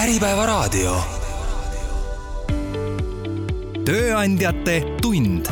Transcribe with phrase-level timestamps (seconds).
[0.00, 0.94] Äripäevaraadio.
[3.84, 5.50] tööandjate tund.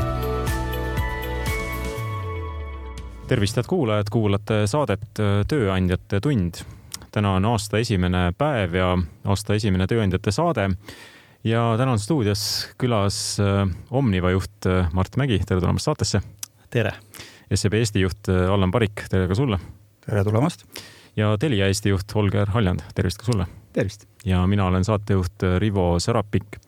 [3.29, 6.63] tervist, head kuulajad, kuulate saadet Tööandjate tund.
[7.13, 8.95] täna on aasta esimene päev ja
[9.29, 10.71] aasta esimene tööandjate saade.
[11.45, 16.23] ja täna on stuudios külas äh, Omniva juht äh, Mart Mägi, tere tulemast saatesse.
[16.71, 16.93] tere.
[17.55, 19.59] SEB Eesti juht äh, Allan Parik, tere ka sulle.
[20.07, 20.65] tere tulemast
[21.19, 23.47] ja Telia Eesti juht Holger Haljand, tervist ka sulle!
[23.73, 24.07] tervist!
[24.25, 26.61] ja mina olen saatejuht Rivo Sarapik.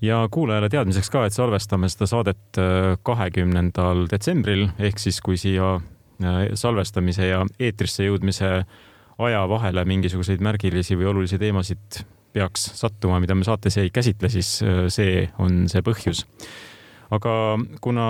[0.00, 5.74] ja kuulajale teadmiseks ka, et salvestame seda saadet äh, kahekümnendal detsembril ehk siis, kui siia
[5.78, 8.52] äh, salvestamise ja eetrisse jõudmise
[9.18, 14.58] aja vahele mingisuguseid märgilisi või olulisi teemasid peaks sattuma, mida me saates ei käsitle, siis
[14.62, 16.26] äh, see on see põhjus
[17.08, 17.32] aga
[17.80, 18.04] kuna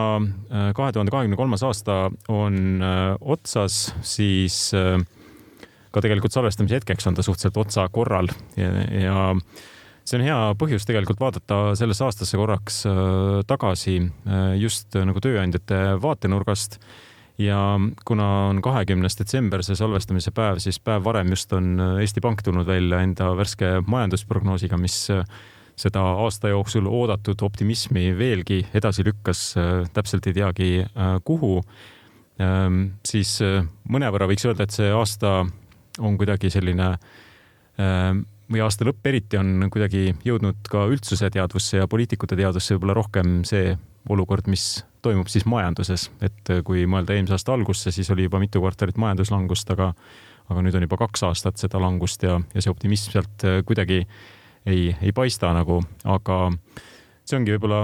[0.75, 2.83] kahe tuhande kahekümne kolmas aasta on
[3.23, 4.73] otsas, siis
[5.93, 9.19] ka tegelikult salvestamise hetkeks on ta suhteliselt otsa korral ja, ja
[10.09, 15.21] see on hea põhjus tegelikult vaadata sellesse aastasse korraks äh, tagasi äh, just äh, nagu
[15.25, 16.81] tööandjate vaatenurgast.
[17.39, 17.59] ja
[18.05, 22.67] kuna on kahekümnes detsember, see salvestamise päev, siis päev varem just on Eesti Pank tulnud
[22.67, 24.97] välja enda värske majandusprognoosiga, mis
[25.79, 29.53] seda aasta jooksul oodatud optimismi veelgi edasi lükkas,
[29.95, 30.71] täpselt ei teagi
[31.23, 31.61] kuhu.
[32.43, 33.37] Ähm, siis
[33.87, 35.45] mõnevõrra võiks öelda, et see aasta
[35.99, 36.93] on kuidagi selline
[37.81, 42.97] ähm, või aasta lõpp eriti on kuidagi jõudnud ka üldsuse teadvusse ja poliitikute teadvusse võib-olla
[42.97, 43.77] rohkem see
[44.09, 48.63] olukord, mis toimub siis majanduses, et kui mõelda eelmise aasta algusse, siis oli juba mitu
[48.63, 49.93] kvartalit majanduslangust, aga
[50.49, 53.99] aga nüüd on juba kaks aastat seda langust ja, ja see optimism sealt kuidagi
[54.65, 56.39] ei, ei paista nagu, aga
[57.29, 57.83] see ongi võib-olla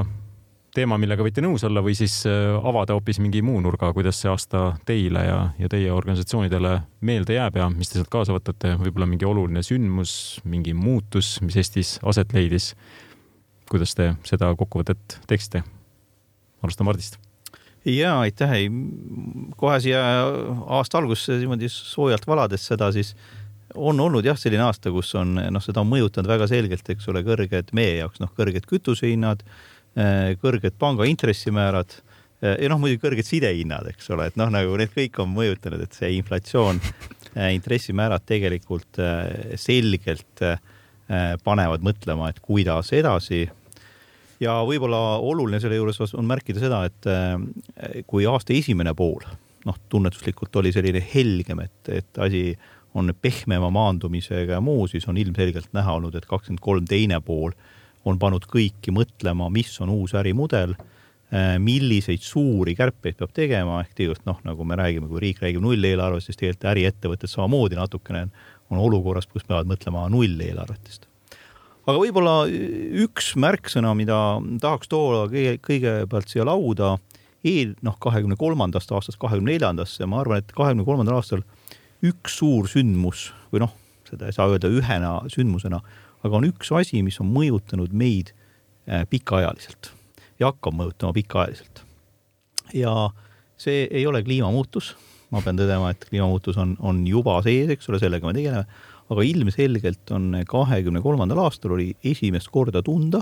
[0.74, 4.30] teema, millega võite nõus olla või siis äh, avada hoopis mingi muu nurga, kuidas see
[4.30, 6.74] aasta teile ja, ja teie organisatsioonidele
[7.06, 10.14] meelde jääb ja mis te sealt kaasa võtate, võib-olla mingi oluline sündmus,
[10.44, 12.72] mingi muutus, mis Eestis aset leidis.
[13.70, 15.64] kuidas te seda kokkuvõtet teeksite?
[16.64, 17.20] alustame Mardist
[17.84, 18.68] ja aitäh, ei
[19.56, 20.02] kohe siia
[20.66, 23.14] aasta algusse niimoodi soojalt valades seda, siis
[23.74, 27.24] on olnud jah, selline aasta, kus on noh, seda on mõjutanud väga selgelt, eks ole,
[27.26, 29.42] kõrged meie jaoks noh, kõrged kütusehinnad
[29.94, 31.96] kõrged panga intressimäärad
[32.42, 35.84] äh, ja noh, muidugi kõrged sidehinnad, eks ole, et noh, nagu need kõik on mõjutanud,
[35.84, 36.80] et see inflatsioon,
[37.34, 39.02] äh, intressimäärad tegelikult
[39.60, 40.48] selgelt
[41.44, 43.42] panevad mõtlema, et kuidas edasi.
[44.40, 49.20] ja võib-olla oluline selle juures on märkida seda, et kui aasta esimene pool,
[49.68, 52.56] noh, tunnetuslikult oli selline helgem, et, et asi
[52.94, 57.52] on pehmema maandumisega ja muu, siis on ilmselgelt näha olnud, et kakskümmend kolm teine pool
[58.04, 60.74] on pannud kõiki mõtlema, mis on uus ärimudel,
[61.32, 65.64] äh, milliseid suuri kärpeid peab tegema, ehk tegelikult noh, nagu me räägime, kui riik räägib
[65.64, 68.28] nulleelarvest, siis tegelikult äriettevõtted samamoodi natukene
[68.72, 71.08] on olukorras, kus peavad mõtlema nulleelarvetest.
[71.84, 72.36] aga võib-olla
[73.04, 74.18] üks märksõna, mida
[74.60, 76.94] tahaks tuua kõigepealt siia lauda,
[77.44, 81.44] eel, noh, kahekümne kolmandast aastast kahekümne neljandasse, ma arvan, et kahekümne kolmandal aastal
[82.04, 83.74] üks suur sündmus või noh,
[84.08, 85.80] seda ei saa öelda ühena sündmusena
[86.24, 88.32] aga on üks asi, mis on mõjutanud meid
[88.88, 89.92] äh, pikaajaliselt
[90.40, 91.84] ja hakkab mõjutama pikaajaliselt.
[92.74, 93.10] ja
[93.60, 94.94] see ei ole kliimamuutus,
[95.30, 98.66] ma pean tõdema, et kliimamuutus on, on juba sees, eks ole, sellega me tegeleme,
[99.12, 103.20] aga ilmselgelt on kahekümne kolmandal aastal oli esimest korda tunda,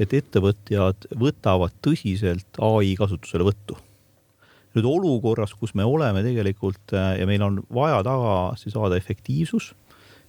[0.00, 3.78] et ettevõtjad võtavad tõsiselt ai kasutuselevõttu.
[4.74, 9.70] nüüd olukorras, kus me oleme tegelikult äh, ja meil on vaja tagasi saada efektiivsus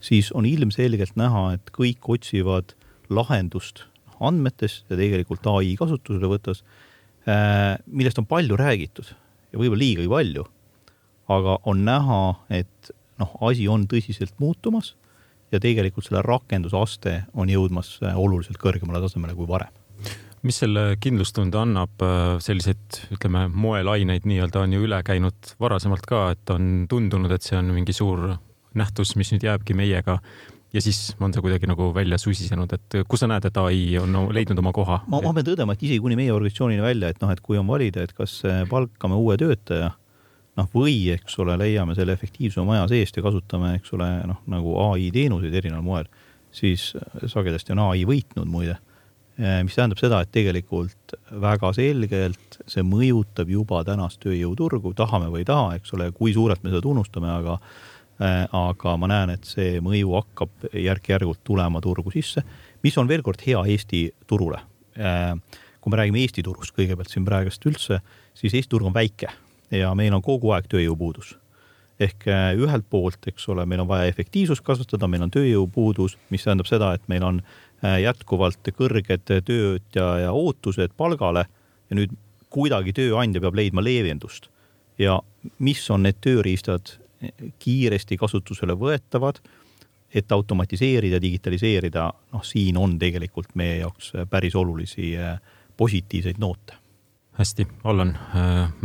[0.04, 2.76] siis on ilmselgelt näha, et kõik otsivad
[3.10, 3.86] lahendust
[4.24, 6.64] andmetes ja tegelikult ai kasutuselevõtus,
[7.28, 9.12] äh, millest on palju räägitud
[9.52, 10.46] ja võib-olla liigagi palju.
[11.26, 14.94] aga on näha, et noh, asi on tõsiselt muutumas
[15.52, 19.74] ja tegelikult selle rakendusaste on jõudmas äh, oluliselt kõrgemale tasemele kui varem
[20.46, 26.28] mis selle kindlustunde annab, äh, selliseid, ütleme, moelaineid nii-öelda on ju üle käinud varasemalt ka,
[26.36, 28.36] et on tundunud, et see on mingi suur
[28.76, 30.20] nähtus, mis nüüd jääbki meiega
[30.76, 34.18] ja siis on see kuidagi nagu välja susisenud, et kus sa näed, et ai on
[34.36, 35.02] leidnud oma koha?
[35.08, 37.68] ma, ma pean tõdema, et isegi kuni meie organisatsioonini välja, et noh, et kui on
[37.70, 38.42] valida, et kas
[38.72, 39.94] palkame uue töötaja,
[40.60, 44.76] noh, või eks ole, leiame selle efektiivsuse maja seest ja kasutame, eks ole, noh, nagu
[44.90, 46.12] ai teenuseid erineval moel,
[46.56, 46.92] siis
[47.32, 48.78] sagedasti on ai võitnud muide.
[49.36, 55.50] mis tähendab seda, et tegelikult väga selgelt see mõjutab juba tänast tööjõuturgu, tahame või ei
[55.50, 57.58] taha, eks ole, kui suurelt me seda tunnustame, aga
[58.20, 62.46] aga ma näen, et see mõju hakkab järk-järgult tulema turgu sisse,
[62.86, 64.62] mis on veel kord hea Eesti turule.
[64.96, 65.34] Äh,
[65.82, 68.00] kui me räägime Eesti turust kõigepealt siin praegust üldse,
[68.34, 69.32] siis Eesti turg on väike
[69.74, 71.36] ja meil on kogu aeg tööjõupuudus.
[72.00, 76.44] ehk äh, ühelt poolt, eks ole, meil on vaja efektiivsust kasvatada, meil on tööjõupuudus, mis
[76.44, 77.40] tähendab seda, et meil on
[77.84, 81.46] äh, jätkuvalt kõrged töötaja ja ootused palgale
[81.90, 82.12] ja nüüd
[82.50, 84.50] kuidagi tööandja peab leidma leevendust.
[85.00, 85.20] ja
[85.60, 86.98] mis on need tööriistad
[87.60, 89.42] kiiresti kasutusele võetavad,
[90.16, 95.14] et automatiseerida, digitaliseerida, noh, siin on tegelikult meie jaoks päris olulisi
[95.78, 96.80] positiivseid noote
[97.36, 98.14] hästi, Allan,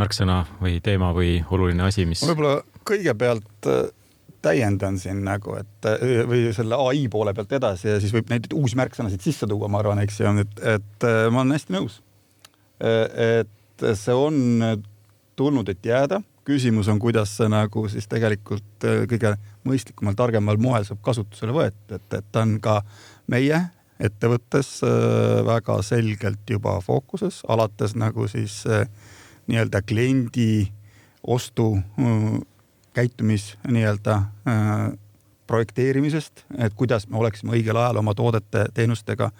[0.00, 2.22] märksõna või teema või oluline asi, mis?
[2.26, 3.82] võib-olla kõigepealt äh,
[4.42, 5.88] täiendan siin nagu, et
[6.28, 9.82] või selle ai poole pealt edasi ja siis võib neid uusi märksõnasid sisse tuua, ma
[9.82, 12.00] arvan, eks ju, et, et ma olen hästi nõus.
[12.80, 14.38] et see on
[15.36, 16.22] tulnud, et jääda.
[16.46, 19.34] Küsimus on, kuidas see nagu siis tegelikult kõige
[19.68, 22.80] mõistlikumal, targemal moel saab kasutusele võetud, et, et ta on ka
[23.30, 23.60] meie
[24.00, 24.78] ettevõttes
[25.44, 28.62] väga selgelt juba fookuses, alates nagu siis
[29.50, 30.70] nii-öelda kliendi
[31.22, 31.74] ostu
[32.96, 34.16] käitumis nii-öelda
[34.48, 34.92] äh,
[35.46, 39.30] projekteerimisest, et kuidas me oleksime õigel ajal oma toodete, teenustega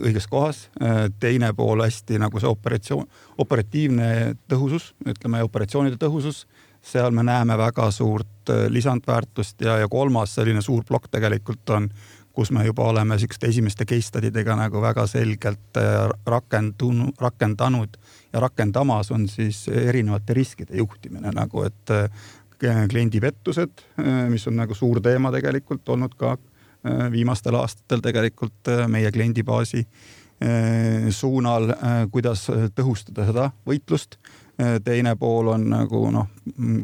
[0.00, 0.66] õiges kohas.
[0.82, 3.06] Äh, teine pool hästi nagu see operatsioon,
[3.42, 4.08] operatiivne
[4.50, 6.46] tõhusus, ütleme operatsioonide tõhusus,
[6.82, 11.88] seal me näeme väga suurt äh, lisandväärtust ja, ja kolmas selline suur plokk tegelikult on,
[12.32, 15.76] kus me juba oleme siukeste esimeste case study dega nagu väga selgelt
[16.26, 17.98] rakendunud, rakendanud
[18.32, 21.92] ja rakendamas on siis erinevate riskide juhtimine nagu, et
[22.88, 26.51] kliendipettused, äh, mis on nagu suur teema tegelikult olnud ka äh,
[27.12, 29.86] viimastel aastatel tegelikult äh, meie kliendibaasi
[31.14, 31.68] suunal,
[32.10, 34.16] kuidas tõhustada seda võitlust.
[34.82, 36.32] teine pool on nagu noh,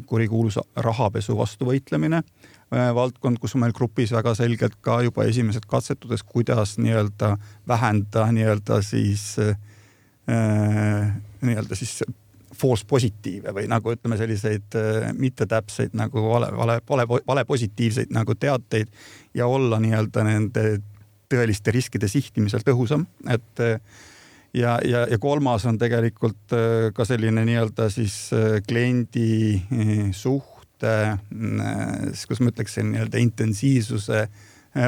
[0.06, 2.22] kurikuulus rahapesu vastu võitlemine,
[2.70, 7.32] valdkond, kus on meil grupis väga selgelt ka juba esimesed katsetudes, kuidas nii-öelda
[7.66, 9.34] vähendada nii-öelda siis
[11.42, 11.98] nii-öelda siis
[12.58, 18.34] false positiive või nagu ütleme, selliseid äh, mittetäpseid nagu vale, vale, vale, vale positiivseid nagu
[18.34, 18.90] teateid
[19.38, 20.66] ja olla nii-öelda nende
[21.28, 23.80] tõeliste riskide sihtimisel tõhusam, et äh,
[24.56, 28.20] ja, ja, ja kolmas on tegelikult äh, ka selline nii-öelda siis
[28.68, 29.62] kliendi
[30.16, 30.94] suhte,
[31.28, 34.28] kuidas ma ütleksin, nii-öelda intensiivsuse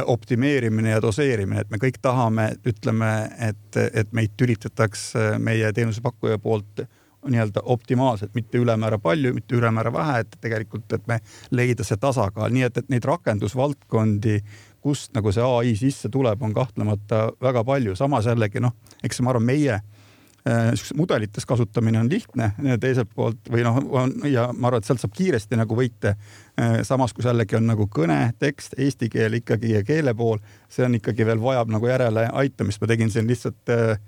[0.06, 3.08] optimeerimine ja doseerimine, et me kõik tahame, ütleme,
[3.42, 6.84] et, et meid tülitatakse meie teenusepakkuja poolt
[7.28, 11.20] nii-öelda optimaalselt, mitte ülemäära palju, mitte ülemäära vähe, et tegelikult, et me
[11.50, 14.40] leida see tasakaal, nii et, et neid rakendusvaldkondi,
[14.80, 19.34] kust nagu see ai sisse tuleb, on kahtlemata väga palju, samas jällegi noh, eks ma
[19.34, 24.80] arvan, meie äh, mudelites kasutamine on lihtne, teiselt poolt või noh, on ja ma arvan,
[24.80, 26.14] et sealt saab kiiresti nagu võite.
[26.56, 30.40] Äh, samas, kui jällegi on nagu kõne, tekst, eesti keel ikkagi ja keele pool,
[30.72, 32.80] see on ikkagi veel vajab nagu järele aitamist.
[32.80, 34.00] ma tegin siin lihtsalt äh,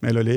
[0.00, 0.36] meil oli,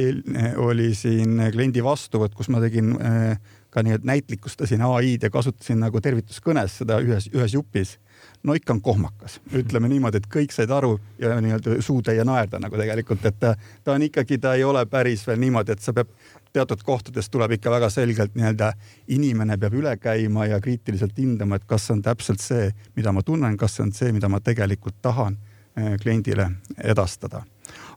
[0.60, 3.38] oli siin kliendi vastuvõtt, kus ma tegin äh,
[3.74, 7.98] ka nii, et näitlikustasin ai-d ja kasutasin nagu tervituskõnes seda ühes, ühes jupis.
[8.44, 12.78] no ikka on kohmakas, ütleme niimoodi, et kõik said aru ja nii-öelda suutäie naerda nagu
[12.78, 16.12] tegelikult, et ta, ta on ikkagi, ta ei ole päris veel niimoodi, et sa pead
[16.54, 18.74] teatud kohtades tuleb ikka väga selgelt nii-öelda
[19.16, 23.24] inimene peab üle käima ja kriitiliselt hindama, et kas see on täpselt see, mida ma
[23.26, 26.52] tunnen, kas see on see, mida ma tegelikult tahan äh, kliendile
[26.84, 27.42] edastada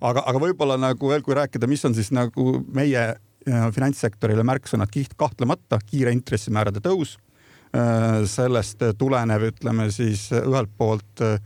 [0.01, 4.93] aga, aga võib-olla nagu veel, kui rääkida, mis on siis nagu meie äh, finantssektorile märksõnad,
[5.17, 7.17] kahtlemata kiire intressimäärade tõus.
[7.77, 11.39] Äh, sellest tulenev, ütleme siis ühelt poolt äh,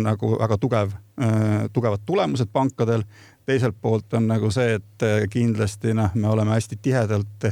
[0.00, 0.94] nagu väga tugev,
[1.76, 3.02] tugevad tulemused pankadel.
[3.44, 7.44] teiselt poolt on nagu see, et kindlasti noh, me oleme hästi tihedalt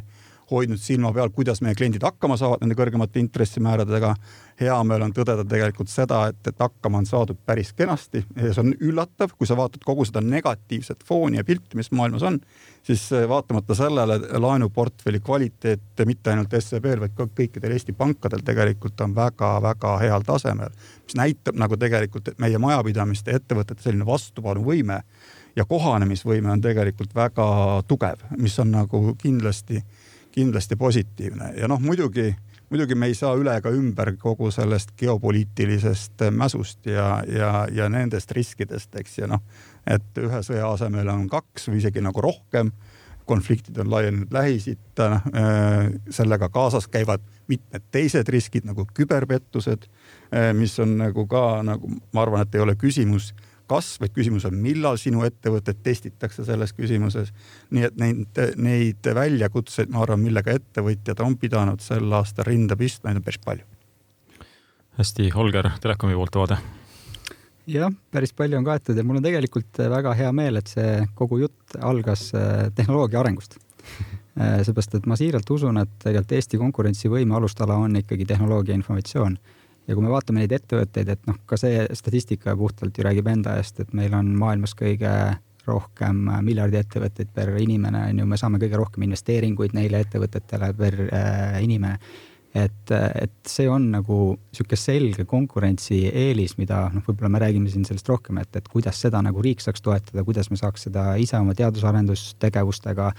[0.50, 4.14] hoidnud silma peal, kuidas meie kliendid hakkama saavad nende kõrgemate intressimääradega.
[4.60, 8.60] hea meel on tõdeda tegelikult seda, et, et hakkama on saadud päris kenasti ja see
[8.60, 12.36] on üllatav, kui sa vaatad kogu seda negatiivset fooni ja pilti, mis maailmas on,
[12.84, 19.00] siis eh, vaatamata sellele laenuportfelli kvaliteet mitte ainult SEB-l, vaid ka kõikidel Eesti pankadel tegelikult
[19.00, 20.76] on väga-väga heal tasemel,
[21.06, 25.00] mis näitab nagu tegelikult, meie majapidamiste ja ettevõtete selline vastupanuvõime
[25.56, 27.46] ja kohanemisvõime on tegelikult väga
[27.88, 29.82] tugev, mis on nagu kindlasti
[30.32, 31.52] kindlasti positiivne.
[31.56, 32.30] Ja noh, muidugi,
[32.70, 38.32] muidugi me ei saa üle ega ümber kogu sellest geopoliitilisest mäsust ja, ja, ja nendest
[38.36, 39.42] riskidest, eks ja noh,
[39.86, 42.72] et ühe sõja asemel on kaks või isegi nagu rohkem
[43.30, 45.22] konfliktid on laienenud Lähis-Itta, äh,
[46.10, 49.86] sellega kaasas käivad mitmed teised riskid nagu küberpettused,
[50.34, 53.30] äh, mis on nagu ka nagu ma arvan, et ei ole küsimus
[53.70, 57.30] kas, vaid küsimus on, millal sinu ettevõtet testitakse selles küsimuses.
[57.70, 63.10] nii et neid, neid väljakutseid, ma arvan, millega ettevõtjad on pidanud sel aastal rinda pistma,
[63.10, 63.64] neid on päris palju.
[65.00, 66.60] hästi, Holger, Telekomi poolt vaade
[67.70, 71.40] jah, päris palju on kaetud ja mul on tegelikult väga hea meel, et see kogu
[71.44, 73.58] jutt algas äh, tehnoloogia arengust.
[74.40, 79.34] seepärast, et ma siiralt usun, et tegelikult Eesti konkurentsivõime alustala on ikkagi tehnoloogia informatsioon.
[79.90, 83.56] Ja kui me vaatame neid ettevõtteid, et noh, ka see statistika puhtalt ju räägib enda
[83.58, 85.10] eest, et meil on maailmas kõige
[85.66, 91.00] rohkem miljardi ettevõtteid per inimene, on ju, me saame kõige rohkem investeeringuid neile ettevõtetele per
[91.08, 91.98] äh, inimene.
[92.50, 98.10] Et, et see on nagu niisugune selge konkurentsieelis, mida noh, võib-olla me räägime siin sellest
[98.10, 101.54] rohkem, et, et kuidas seda nagu riik saaks toetada, kuidas me saaks seda ise oma
[101.58, 103.12] teadus-arendustegevustega,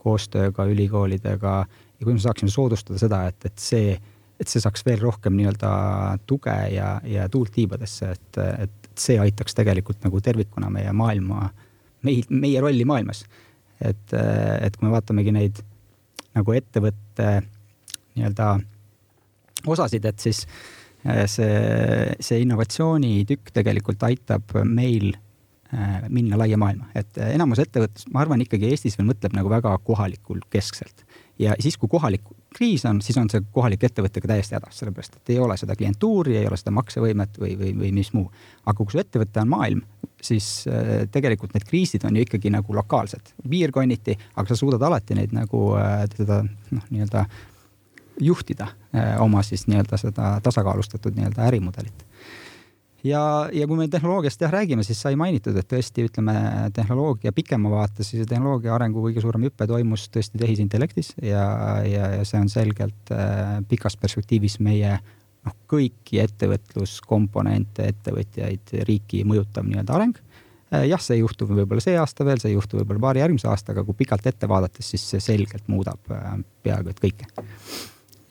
[0.00, 3.98] koostööga ülikoolidega ja kuidas me saaksime soodustada seda, et, et see,
[4.38, 5.70] et see saaks veel rohkem nii-öelda
[6.26, 11.48] tuge ja, ja tuult tiibadesse, et, et see aitaks tegelikult nagu tervikuna meie maailma,
[12.06, 13.24] meil, meie rolli maailmas.
[13.78, 15.62] et, et kui me vaatamegi neid
[16.38, 17.28] nagu ettevõtte
[18.18, 18.48] nii-öelda
[19.70, 20.44] osasid, et siis
[21.06, 28.24] äh, see, see innovatsioonitükk tegelikult aitab meil äh, minna laia maailma, et enamus ettevõttest, ma
[28.24, 31.06] arvan ikkagi Eestis veel mõtleb nagu väga kohalikul keskselt.
[31.38, 32.24] Ja siis, kui kohalik
[32.56, 35.76] kriis on, siis on see kohalik ettevõte ka täiesti hädas, sellepärast et ei ole seda
[35.78, 38.30] klientuuri, ei ole seda maksevõimet või, või, või mis muu.
[38.64, 39.84] aga kui su ettevõte on maailm,
[40.22, 40.48] siis
[41.12, 45.70] tegelikult need kriisid on ju ikkagi nagu lokaalsed, piirkonniti, aga sa suudad alati neid nagu
[46.16, 47.26] seda noh, nii-öelda
[48.20, 52.04] juhtida eh, oma siis nii-öelda seda tasakaalustatud nii-öelda ärimudelit.
[53.06, 56.34] Ja, ja kui me tehnoloogiast jah räägime, siis sai mainitud, et tõesti ütleme
[56.74, 61.44] tehnoloogia pikema vaates, siis tehnoloogia arengu kõige suurem hüpe toimus tõesti tehisintellektis ja,
[61.86, 64.96] ja, ja see on selgelt äh, pikas perspektiivis meie
[65.46, 70.18] noh, kõiki ettevõtluskomponente, ettevõtjaid, riiki mõjutav nii-öelda areng.
[70.68, 73.96] Eh, jah, see juhtub võib-olla see aasta veel, see juhtub võib-olla paari järgmise aastaga, kui
[74.02, 76.02] pikalt ette vaadates, siis see selgelt muudab
[76.66, 77.30] peaaegu et kõike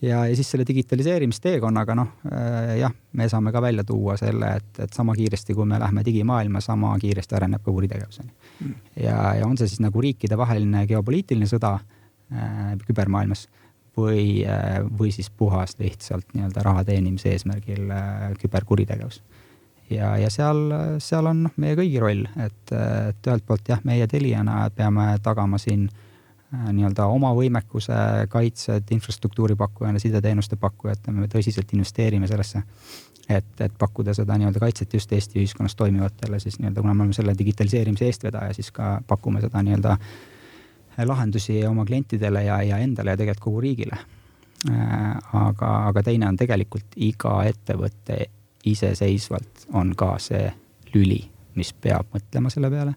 [0.01, 4.71] ja, ja siis selle digitaliseerimisteekonnaga, noh äh, jah, me saame ka välja tuua selle, et,
[4.85, 8.27] et sama kiiresti, kui me lähme digimaailma, sama kiiresti areneb ka kuritegevus ju.
[9.03, 13.47] ja, ja on see siis nagu riikidevaheline geopoliitiline sõda äh, kübermaailmas
[13.97, 19.21] või äh,, või siis puhas lihtsalt nii-öelda raha teenimise eesmärgil äh, küberkuritegevus.
[19.89, 20.67] ja, ja seal,
[21.01, 25.57] seal on noh, meie kõigi roll, et, et ühelt poolt jah, meie Teliana peame tagama
[25.61, 26.05] siin äh, Äh,
[26.51, 27.95] nii-öelda oma võimekuse
[28.31, 32.61] kaitsed infrastruktuuri pakkujana, sideteenuste pakkujatena, me tõsiselt investeerime sellesse,
[33.29, 37.17] et, et pakkuda seda nii-öelda kaitset just Eesti ühiskonnas toimivatele siis nii-öelda, kuna me oleme
[37.17, 39.97] selle digitaliseerimise eestvedaja, siis ka pakume seda nii-öelda
[41.05, 43.99] lahendusi oma klientidele ja, ja endale ja tegelikult kogu riigile.
[44.71, 48.23] Äh, aga, aga teine on tegelikult iga ettevõte
[48.65, 50.47] iseseisvalt on ka see
[50.95, 51.19] lüli,
[51.59, 52.95] mis peab mõtlema selle peale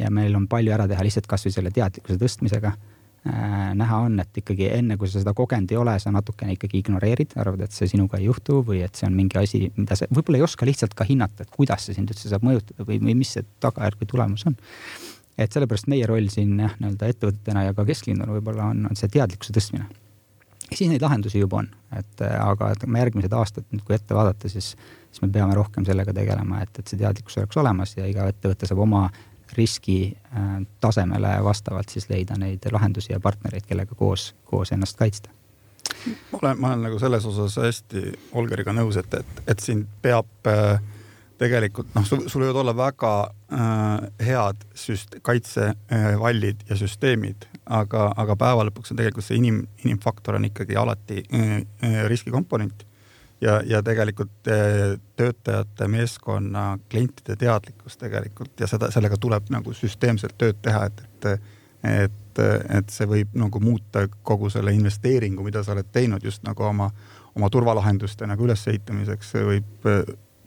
[0.00, 3.70] ja meil on palju ära teha lihtsalt kasvõi selle teadlikkuse tõstmisega äh,.
[3.76, 7.36] näha on, et ikkagi enne, kui sa seda kogenud ei ole, sa natukene ikkagi ignoreerid,
[7.40, 10.40] arvad, et see sinuga ei juhtu või et see on mingi asi, mida sa võib-olla
[10.40, 13.34] ei oska lihtsalt ka hinnata, et kuidas see sind üldse saab mõjutada või, või mis
[13.36, 14.56] see tagajärg või tulemus on.
[15.40, 19.08] et sellepärast meie roll siin jah, nii-öelda ettevõtetena ja ka kesklinnuna võib-olla on, on see
[19.12, 19.88] teadlikkuse tõstmine.
[20.72, 24.76] siis neid lahendusi juba on, et aga et järgmised aastad nüüd, kui ette vaadata, siis,
[25.10, 28.68] siis me peame rohkem sellega tegelema, et, et see teadlikkus oleks olemas ja iga ettevõte
[28.70, 29.10] saab oma
[29.56, 30.48] riski äh,
[30.80, 35.30] tasemele vastavalt siis leida neid lahendusi ja partnereid, kellega koos, koos ennast kaitsta.
[36.32, 40.48] ma olen, ma olen nagu selles osas hästi Olgeriga nõus, et, et, et siin peab
[40.48, 40.80] äh,
[41.40, 48.36] tegelikult noh, sul, võivad olla väga äh, head süst-, kaitsevallid äh, ja süsteemid, aga, aga
[48.36, 52.84] päeva lõpuks on tegelikult see inim, inimfaktor on ikkagi alati äh riskikomponent
[53.40, 60.38] ja, ja tegelikult eh, töötajate, meeskonna, klientide teadlikkus tegelikult ja seda, sellega tuleb nagu süsteemselt
[60.38, 61.48] tööd teha, et, et
[61.80, 62.38] et,
[62.76, 66.90] et see võib nagu muuta kogu selle investeeringu, mida sa oled teinud just nagu oma,
[67.36, 69.88] oma turvalahenduste nagu ülesehitamiseks, võib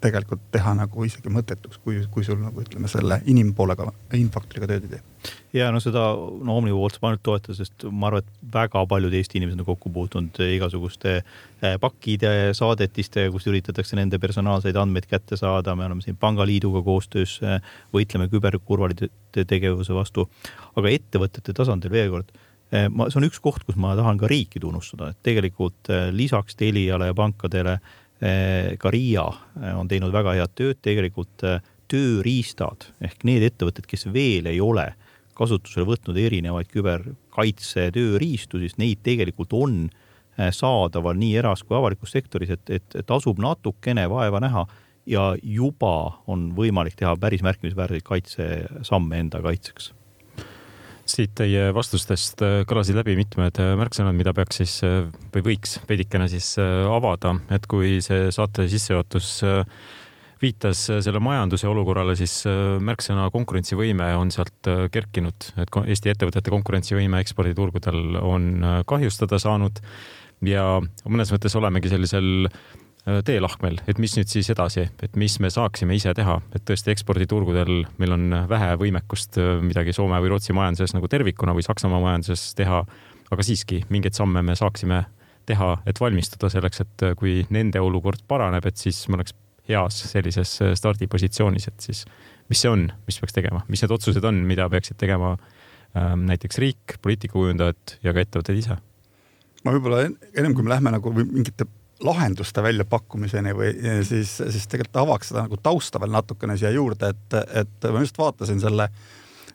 [0.04, 4.94] tegelikult teha nagu isegi mõttetuks, kui, kui sul nagu ütleme selle inimpoolega, inimfaktoriga tööd ei
[4.96, 5.32] tee.
[5.56, 9.40] ja no seda no Omnivoolt saab ainult toetada, sest ma arvan, et väga paljud Eesti
[9.40, 15.78] inimesed on kokku puutunud igasuguste eh, pakkide, saadetistega, kus üritatakse nende personaalseid andmeid kätte saada,
[15.80, 17.60] me oleme siin Pangaliiduga koostöös, eh,
[17.96, 19.12] võitleme küberkurvalide
[19.48, 20.28] tegevuse vastu.
[20.76, 22.36] aga ettevõtete tasandil veel kord
[22.72, 26.60] eh, ma, see on üks koht, kus ma tahan ka riiki tunnustada, et tegelikult lisaks
[26.60, 28.00] Teliale ja pankadele äh,
[28.80, 29.26] ka RIA
[29.62, 31.60] eh, on teinud väga head tööd, tegelikult eh,
[31.92, 34.94] tööriistad ehk need ettevõtted, kes veel ei ole
[35.38, 39.88] kasutusele võtnud erinevaid küberkaitse tööriistu, siis neid tegelikult on
[40.34, 44.64] saadaval nii eras kui avalikus sektoris, et, et tasub natukene vaeva näha
[45.10, 49.92] ja juba on võimalik teha päris märkimisväärseid kaitsesamme enda kaitseks
[51.14, 55.04] siit teie vastustest äh, kõlasid läbi mitmed äh, märksõnad, mida peaks siis äh,
[55.34, 59.30] või võiks veidikene siis avada, et kui see saate sissejuhatus
[60.44, 62.42] viitas selle majanduse olukorrale, siis
[62.84, 68.50] märksõna konkurentsivõime on sealt kerkinud, et Eesti ettevõtete konkurentsivõime eksporditurgudel on
[68.90, 69.80] kahjustada saanud.
[70.44, 70.66] Ja
[71.08, 72.50] mõnes mõttes olemegi sellisel
[73.04, 77.82] teelahkmel, et mis nüüd siis edasi, et mis me saaksime ise teha, et tõesti eksporditurgudel
[78.00, 82.86] meil on vähe võimekust midagi Soome või Rootsi majanduses nagu tervikuna või Saksamaa majanduses teha
[83.34, 85.04] aga siiski mingeid samme me saaksime
[85.48, 89.36] teha, et valmistuda selleks, et kui nende olukord paraneb, et siis me oleks
[89.68, 92.04] heas sellises stardipositsioonis, et siis
[92.52, 96.60] mis see on, mis peaks tegema, mis need otsused on, mida peaksid tegema ähm, näiteks
[96.64, 98.80] riik, poliitikakujundajad ja ka ettevõtted ise?
[99.64, 101.68] ma võib-olla ennem kui me lähme nagu mingite
[102.04, 107.38] lahenduste väljapakkumiseni või siis, siis tegelikult avaks seda nagu tausta veel natukene siia juurde, et,
[107.64, 108.90] et ma just vaatasin selle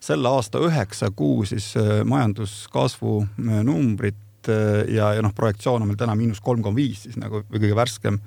[0.00, 5.90] selle aasta üheksa kuu siis äh, majanduskasvu äh, numbrit äh, ja, ja noh, projektsioon on
[5.90, 8.20] meil täna miinus kolm koma viis siis nagu kõige värskem.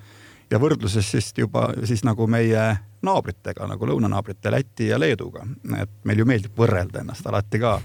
[0.52, 2.64] Ja võrdluses siis juba siis nagu meie
[3.02, 5.46] naabritega nagu lõunanaabrite Läti ja Leeduga,
[5.80, 7.78] et meil ju meeldib võrrelda ennast alati ka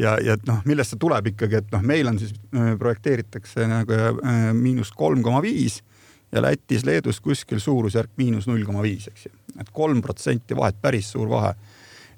[0.00, 2.34] ja, ja noh, millest see tuleb ikkagi, et noh, meil on siis
[2.78, 4.00] projekteeritakse nagu
[4.58, 5.80] miinus kolm koma viis
[6.34, 11.12] ja Lätis-Leedus kuskil suurusjärk miinus null koma viis, eks ju, et kolm protsenti vahet, päris
[11.14, 11.54] suur vahe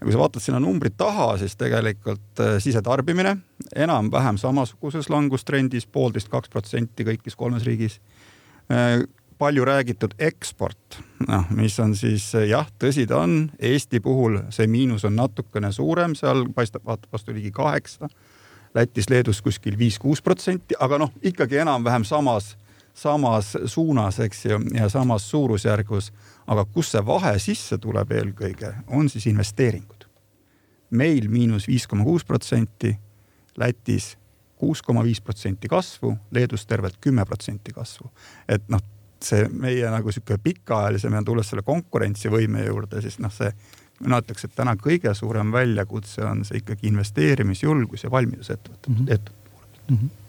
[0.01, 3.37] ja kui sa vaatad sinna numbri taha, siis tegelikult äh, sisetarbimine
[3.77, 8.01] enam-vähem samasuguses langustrendis, poolteist, kaks protsenti kõigis kolmes riigis.
[8.73, 9.01] Äh,
[9.39, 15.05] palju räägitud eksport, noh, mis on siis jah, tõsi ta on, Eesti puhul see miinus
[15.05, 18.09] on natukene suurem, seal paistab, vaatab vastu ligi kaheksa.
[18.75, 22.57] Lätis, Leedus kuskil viis-kuus protsenti, aga noh, ikkagi enam-vähem samas,
[22.95, 26.13] samas suunas, eks ju, ja samas suurusjärgus
[26.47, 30.07] aga kus see vahe sisse tuleb eelkõige, on siis investeeringud.
[30.91, 32.97] meil miinus viis koma kuus protsenti,
[33.57, 34.17] Lätis
[34.57, 38.11] kuus koma viis protsenti kasvu, Leedus tervelt kümme protsenti kasvu.
[38.49, 38.81] et noh,
[39.25, 43.51] see meie nagu sihuke pikaajalisem ja tulles selle konkurentsivõime juurde, siis noh, see
[44.01, 48.97] mina ütleks, et täna kõige suurem väljakutse on see ikkagi investeerimisjulgus ja valmidus ettevõtte mm,
[48.97, 49.13] -hmm.
[49.15, 49.97] ettevõtte poole pealt mm.
[49.97, 50.25] -hmm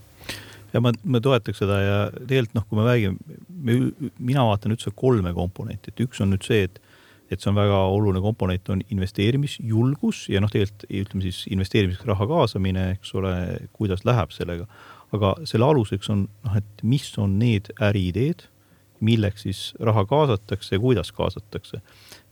[0.74, 3.78] ja ma, ma toetaks seda ja tegelikult noh, kui me räägime, me,
[4.20, 6.82] mina vaatan üldse kolme komponenti, et üks on nüüd see, et
[7.28, 12.28] et see on väga oluline komponent, on investeerimisjulgus ja noh, tegelikult ütleme siis investeerimiseks raha
[12.30, 13.34] kaasamine, eks ole,
[13.76, 14.68] kuidas läheb sellega.
[15.12, 18.48] aga selle aluseks on noh, et mis on need äriideed,
[19.00, 21.82] milleks siis raha kaasatakse ja kuidas kaasatakse.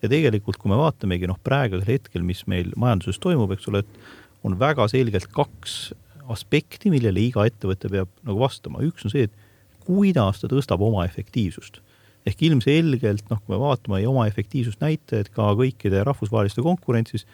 [0.01, 4.45] ja tegelikult, kui me vaatamegi noh, praegusel hetkel, mis meil majanduses toimub, eks ole, et
[4.45, 5.93] on väga selgelt kaks
[6.31, 8.83] aspekti, millele iga ettevõte peab nagu vastama.
[8.85, 11.81] üks on see, et kuidas ta tõstab oma efektiivsust.
[12.25, 17.27] ehk ilmselgelt noh, kui me vaatame oma efektiivsusnäitajaid ka kõikide rahvusvaheliste konkurentsis,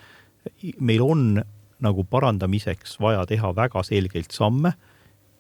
[0.80, 1.44] meil on
[1.82, 4.74] nagu parandamiseks vaja teha väga selgeid samme.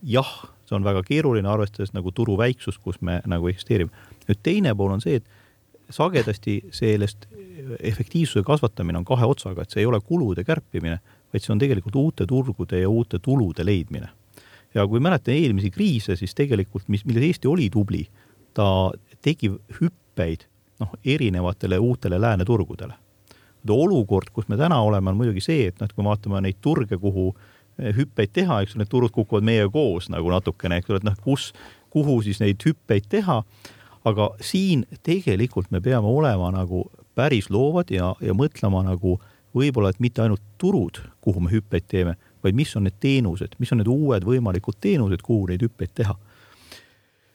[0.02, 0.32] jah,
[0.72, 3.92] see on väga keeruline, arvestades nagu turu väiksust, kus me nagu eksisteerime.
[4.30, 5.28] nüüd teine pool on see, et
[5.92, 7.28] sagedasti sellest
[7.80, 11.00] efektiivsuse kasvatamine on kahe otsaga, et see ei ole kulude kärpimine,
[11.34, 14.10] vaid see on tegelikult uute turgude ja uute tulude leidmine.
[14.74, 18.06] ja kui mäletan eelmisi kriise, siis tegelikult, mis, milles Eesti oli tubli,
[18.56, 20.48] ta tegi hüppeid
[20.80, 22.94] noh, erinevatele uutele lääne turgudele.
[23.70, 26.62] olukord, kus me täna oleme, on muidugi see, et noh, et kui me vaatame neid
[26.62, 27.61] turge, kuhu eh,
[27.98, 31.18] hüppeid teha, eks ju, need turud kukuvad meiega koos nagu natukene, eks ole, et noh,
[31.24, 31.52] kus,
[31.94, 33.42] kuhu siis neid hüppeid teha,
[34.08, 39.20] aga siin tegelikult me peame olema nagu päris loovad ja, ja mõtlema nagu
[39.56, 43.72] võib-olla, et mitte ainult turud, kuhu me hüppeid teeme, vaid mis on need teenused, mis
[43.74, 46.16] on need uued võimalikud teenused, kuhu neid hüppeid teha.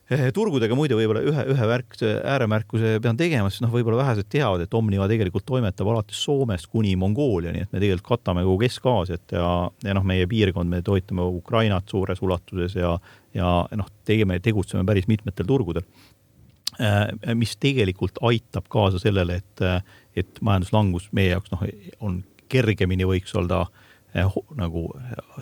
[0.07, 1.97] Eh, turgudega muide võib-olla ühe, ühe värk,
[2.31, 6.93] ääremärkuse pean tegema, sest noh, võib-olla vähesed teavad, et Omniva tegelikult toimetab alates Soomest kuni
[7.01, 9.49] Mongooliani, et me tegelikult katame kogu Kesk-Aasiat ja,
[9.83, 12.93] ja noh, meie piirkond, me toetame Ukrainat suures ulatuses ja,
[13.35, 15.83] ja noh, tegeme, tegutseme päris mitmetel turgudel.
[16.79, 19.67] Eh, mis tegelikult aitab kaasa sellele, et,
[20.23, 21.67] et majanduslangus meie jaoks noh,
[22.07, 22.21] on
[22.53, 23.86] kergemini võiks olla eh,
[24.57, 24.87] nagu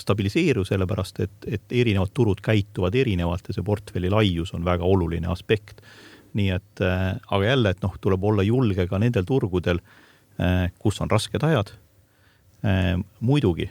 [0.02, 5.30] stabiliseeruv, sellepärast et, et erinevad turud käituvad erinevalt ja see portfelli laius on väga oluline
[5.30, 5.84] aspekt.
[6.34, 9.78] nii et äh,, aga jälle, et noh, tuleb olla julge ka nendel turgudel
[10.78, 11.70] kus on rasked ajad
[13.20, 13.68] muidugi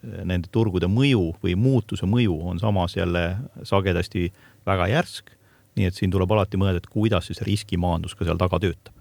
[0.00, 3.24] nende turgude mõju või muutuse mõju on samas jälle
[3.66, 4.28] sagedasti
[4.66, 5.30] väga järsk.
[5.76, 8.94] nii et siin tuleb alati mõelda, et kuidas siis riskimaandus ka seal taga töötab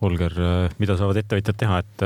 [0.00, 0.32] Holger,
[0.78, 2.04] mida saavad ettevõtjad teha, et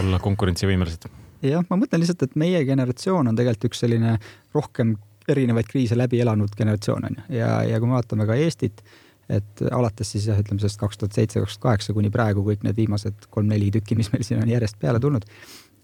[0.00, 1.19] olla konkurentsivõimelised?
[1.42, 4.16] Jah, ma mõtlen lihtsalt, et meie generatsioon on tegelikult üks selline
[4.56, 4.96] rohkem
[5.30, 8.82] erinevaid kriise läbi elanud generatsioon on ju, ja, ja kui me vaatame ka Eestit,
[9.30, 12.64] et alates siis jah, ütleme sellest kaks tuhat seitse, kaks tuhat kaheksa kuni praegu kõik
[12.66, 15.26] need viimased kolm-neli tükki, mis meil siin on järjest peale tulnud.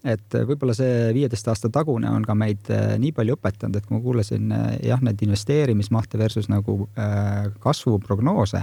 [0.07, 3.97] et võib-olla see viieteist aasta tagune on ka meid äh, nii palju õpetanud, et kui
[3.97, 8.61] ma kuulasin äh, jah, neid investeerimismahte versus nagu äh, kasvuprognoose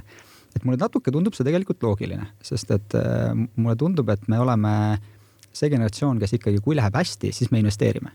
[0.54, 4.74] et mulle natuke tundub see tegelikult loogiline, sest et äh, mulle tundub, et me oleme
[5.54, 8.12] see generatsioon, kes ikkagi, kui läheb hästi, siis me investeerime.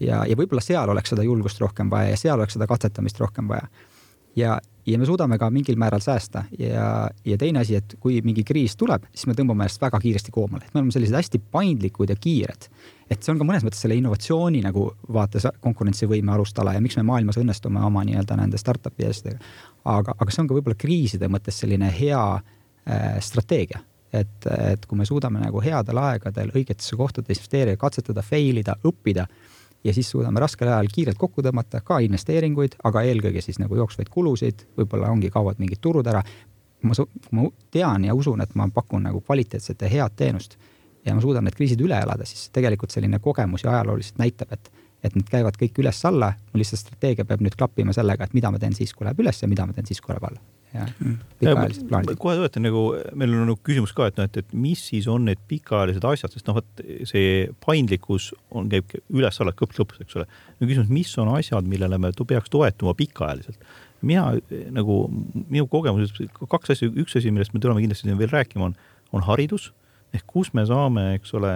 [0.00, 3.48] ja, ja võib-olla seal oleks seda julgust rohkem vaja ja seal oleks seda katsetamist rohkem
[3.48, 3.68] vaja.
[4.36, 8.44] ja, ja me suudame ka mingil määral säästa ja, ja teine asi, et kui mingi
[8.44, 12.12] kriis tuleb, siis me tõmbame ennast väga kiiresti koomale, et me oleme sellised hästi paindlikud
[12.12, 12.68] ja kiired.
[13.10, 17.06] et see on ka mõnes mõttes selle innovatsiooni nagu vaates konkurentsivõime alustala ja miks me
[17.08, 19.42] maailmas õnnestume oma nii-öelda nende startup'i asjadega.
[19.84, 23.82] aga, aga see on ka võib-olla kriiside mõttes selline hea äh, strateegia
[24.20, 29.26] et, et kui me suudame nagu headel aegadel õigetesse kohtadesse investeerida, katsetada, fail ida, õppida
[29.84, 34.10] ja siis suudame raskel ajal kiirelt kokku tõmmata ka investeeringuid, aga eelkõige siis nagu jooksvaid
[34.12, 36.22] kulusid, võib-olla ongi kaovad mingid turud ära.
[36.82, 36.94] ma,
[37.30, 40.58] ma tean ja usun, et ma pakun nagu kvaliteetset ja head teenust
[41.06, 44.70] ja ma suudan need kriisid üle elada, siis tegelikult selline kogemus ja ajalooliselt näitab, et,
[45.04, 46.32] et need käivad kõik üles-alla.
[46.52, 49.42] mul lihtsalt strateegia peab nüüd klappima sellega, et mida ma teen siis, kui läheb üles
[49.42, 51.16] ja mida ma teen siis, kui läheb alla ja mm.
[51.40, 52.18] pikaajalised plaanid.
[52.20, 52.82] kohe tuletan nagu,
[53.18, 56.34] meil on nagu küsimus ka, et noh, et, et mis siis on need pikaajalised asjad,
[56.34, 60.28] sest noh, vot see paindlikkus on, käib üles-alla kõps lõpuks, eks ole.
[60.62, 63.58] küsimus, mis on asjad, millele me peaks toetuma pikaajaliselt?
[64.06, 64.28] mina
[64.76, 65.06] nagu,
[65.48, 68.76] minu kogemuses kaks asja, üks asi, millest me tuleme kindlasti veel rääkima, on,
[69.16, 69.70] on haridus
[70.14, 71.52] ehk kus me saame, eks ole,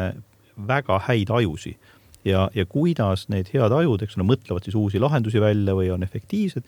[0.68, 1.76] väga häid ajusid
[2.26, 6.02] ja, ja kuidas need head ajud, eks ole, mõtlevad siis uusi lahendusi välja või on
[6.04, 6.64] efektiivsed.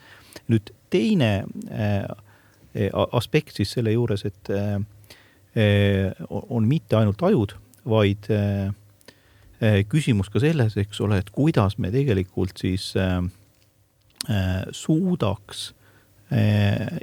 [0.52, 1.32] nüüd teine
[1.72, 2.31] äh, Eh,
[3.12, 4.78] aspekt siis selle juures, et eh,
[5.56, 7.56] eh, on mitte ainult ajud,
[7.88, 8.30] vaid
[9.90, 12.88] küsimus ka selles, eks ole, et kuidas me tegelikult siis
[14.74, 15.60] suudaks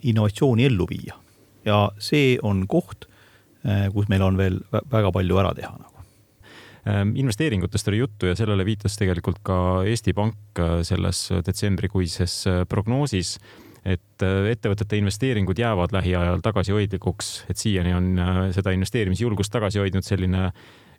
[0.04, 1.16] innovatsiooni ellu viia.
[1.66, 3.08] ja see on koht,
[3.94, 6.04] kus meil on veel väga palju ära teha nagu
[6.88, 13.38] ehm, investeeringutest oli juttu ja sellele viitas tegelikult ka Eesti Pank selles detsembrikuises prognoosis
[13.90, 20.06] et äh, ettevõtete investeeringud jäävad lähiajal tagasihoidlikuks, et siiani on äh, seda investeerimisjulgust tagasi hoidnud
[20.06, 20.50] selline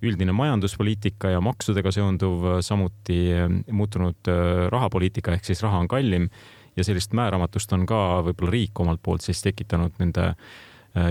[0.07, 4.33] üldine majanduspoliitika ja maksudega seonduv, samuti äh, muutunud
[4.73, 6.29] rahapoliitika ehk siis raha on kallim
[6.77, 10.33] ja sellist määramatust on ka võib-olla riik omalt poolt siis tekitanud nende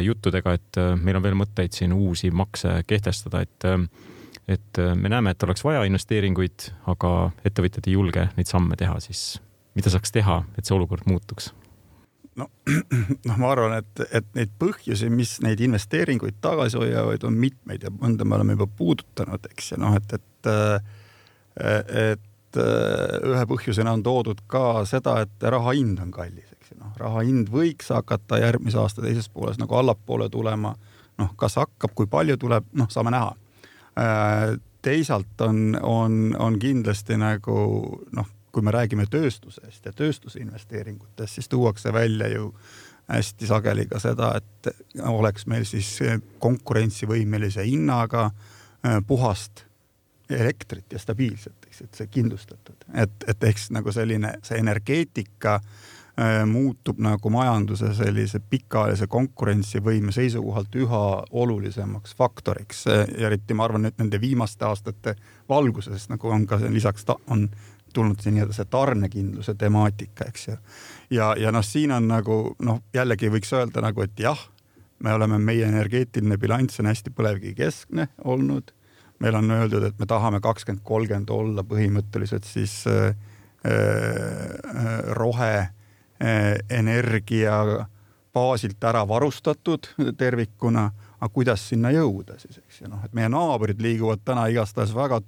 [0.04, 3.68] juttudega, et meil on veel mõtteid siin uusi makse kehtestada, et
[4.50, 7.12] et me näeme, et oleks vaja investeeringuid, aga
[7.48, 9.38] ettevõtjad ei julge neid samme teha, siis
[9.78, 11.54] mida saaks teha, et see olukord muutuks?
[12.36, 12.48] No,
[13.28, 17.92] noh, ma arvan, et, et neid põhjusi, mis neid investeeringuid tagasi hoiavad, on mitmeid ja
[17.94, 20.52] mõnda me oleme juba puudutanud, eks ju, noh, et, et,
[22.04, 26.96] et ühe põhjusena on toodud ka seda, et raha hind on kallis, eks ju, noh,
[27.02, 30.76] raha hind võiks hakata järgmise aasta teises pooles nagu allapoole tulema.
[31.20, 33.36] noh, kas hakkab, kui palju tuleb, noh, saame näha.
[34.82, 37.56] teisalt on, on, on kindlasti nagu
[38.16, 38.28] noh
[38.60, 42.50] kui me räägime tööstusest ja tööstuse investeeringutest, siis tuuakse välja ju
[43.08, 44.68] hästi sageli ka seda, et
[45.08, 45.88] oleks meil siis
[46.44, 49.64] konkurentsivõimelise hinnaga äh, puhast
[50.30, 56.44] elektrit ja stabiilset, eks, et see kindlustatud, et, et eks nagu selline see energeetika äh,
[56.46, 62.86] muutub nagu majanduse sellise pikaajalise konkurentsivõime seisukohalt üha olulisemaks faktoriks.
[63.18, 65.16] eriti ma arvan, et nende viimaste aastate
[65.50, 67.50] valguses nagu on ka lisaks on
[67.94, 70.56] tulnud see nii-öelda see tarnekindluse temaatika, eks ju.
[71.16, 74.40] ja, ja noh, siin on nagu noh, jällegi võiks öelda nagu, et jah,
[75.04, 78.72] me oleme, meie energeetiline bilanss on hästi põlevkivikeskne olnud.
[79.20, 83.16] meil on öeldud, et me tahame kakskümmend, kolmkümmend olla põhimõtteliselt siis äh,
[83.68, 83.74] äh,
[85.20, 87.86] roheenergia äh,
[88.34, 93.82] baasilt ära varustatud tervikuna, aga kuidas sinna jõuda siis, eks ju, noh, et meie naabrid
[93.84, 95.22] liiguvad täna igastahes väga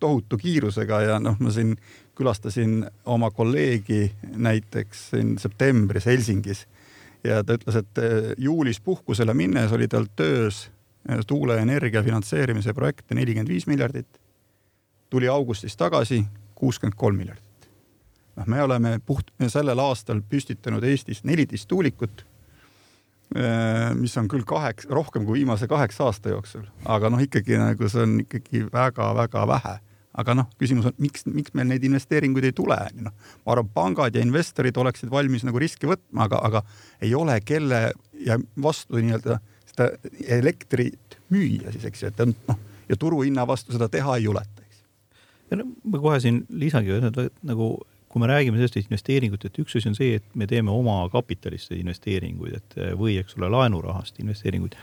[0.00, 1.76] tohutu kiirusega ja noh, ma siin
[2.18, 6.66] külastasin oma kolleegi näiteks siin septembris Helsingis
[7.24, 10.68] ja ta ütles, et eh, juulis puhkusele minnes oli tal töös
[11.08, 14.20] eh, tuuleenergia finantseerimise projekte nelikümmend viis miljardit.
[15.10, 17.70] tuli augustis tagasi kuuskümmend kolm miljardit.
[18.36, 22.26] noh, me oleme puht, sellel aastal püstitanud Eestis neliteist tuulikut
[23.36, 27.88] eh, mis on küll kaheksa, rohkem kui viimase kaheksa aasta jooksul, aga noh, ikkagi nagu
[27.88, 29.78] see on ikkagi väga-väga vähe
[30.18, 34.16] aga noh, küsimus on, miks, miks meil neid investeeringuid ei tule, noh, ma arvan, pangad
[34.16, 36.62] ja investorid oleksid valmis nagu riski võtma, aga, aga
[37.04, 37.82] ei ole kelle
[38.26, 39.38] ja vastu nii-öelda
[39.70, 39.90] seda
[40.38, 44.82] elektrit müüa siis, eks ju, et noh, ja turuhinna vastu seda teha ei juleta, eks.
[45.52, 47.76] ja no ma kohe siin lisangi, et nagu
[48.08, 51.76] kui me räägime sellest investeeringut, et üks asi on see, et me teeme oma kapitalisse
[51.76, 54.76] investeeringuid, et või eks ole, laenurahast investeeringuid.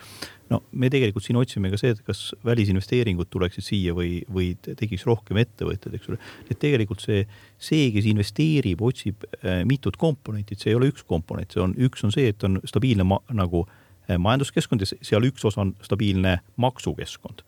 [0.49, 5.07] no me tegelikult siin otsime ka see, et kas välisinvesteeringud tuleksid siia või, või tekiks
[5.09, 6.19] rohkem ettevõtteid, eks ole.
[6.49, 7.25] et tegelikult see,
[7.57, 12.05] see, kes investeerib, otsib äh, mitut komponenti, see ei ole üks komponent, see on, üks
[12.05, 16.37] on see, et on stabiilne ma, nagu äh, majanduskeskkond ja seal üks osa on stabiilne
[16.61, 17.41] maksukeskkond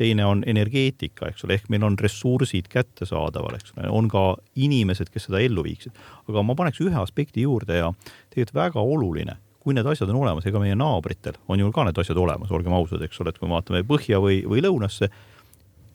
[0.00, 4.24] teine on energeetika, eks ole, ehk meil on ressursid kättesaadaval, eks ole, on ka
[4.56, 5.96] inimesed, kes seda ellu viiksid.
[6.30, 7.90] aga ma paneks ühe aspekti juurde ja
[8.32, 12.00] tegelikult väga oluline, kui need asjad on olemas, ega meie naabritel on ju ka need
[12.00, 15.10] asjad olemas, olgem ausad, eks ole, et kui me vaatame põhja või, või lõunasse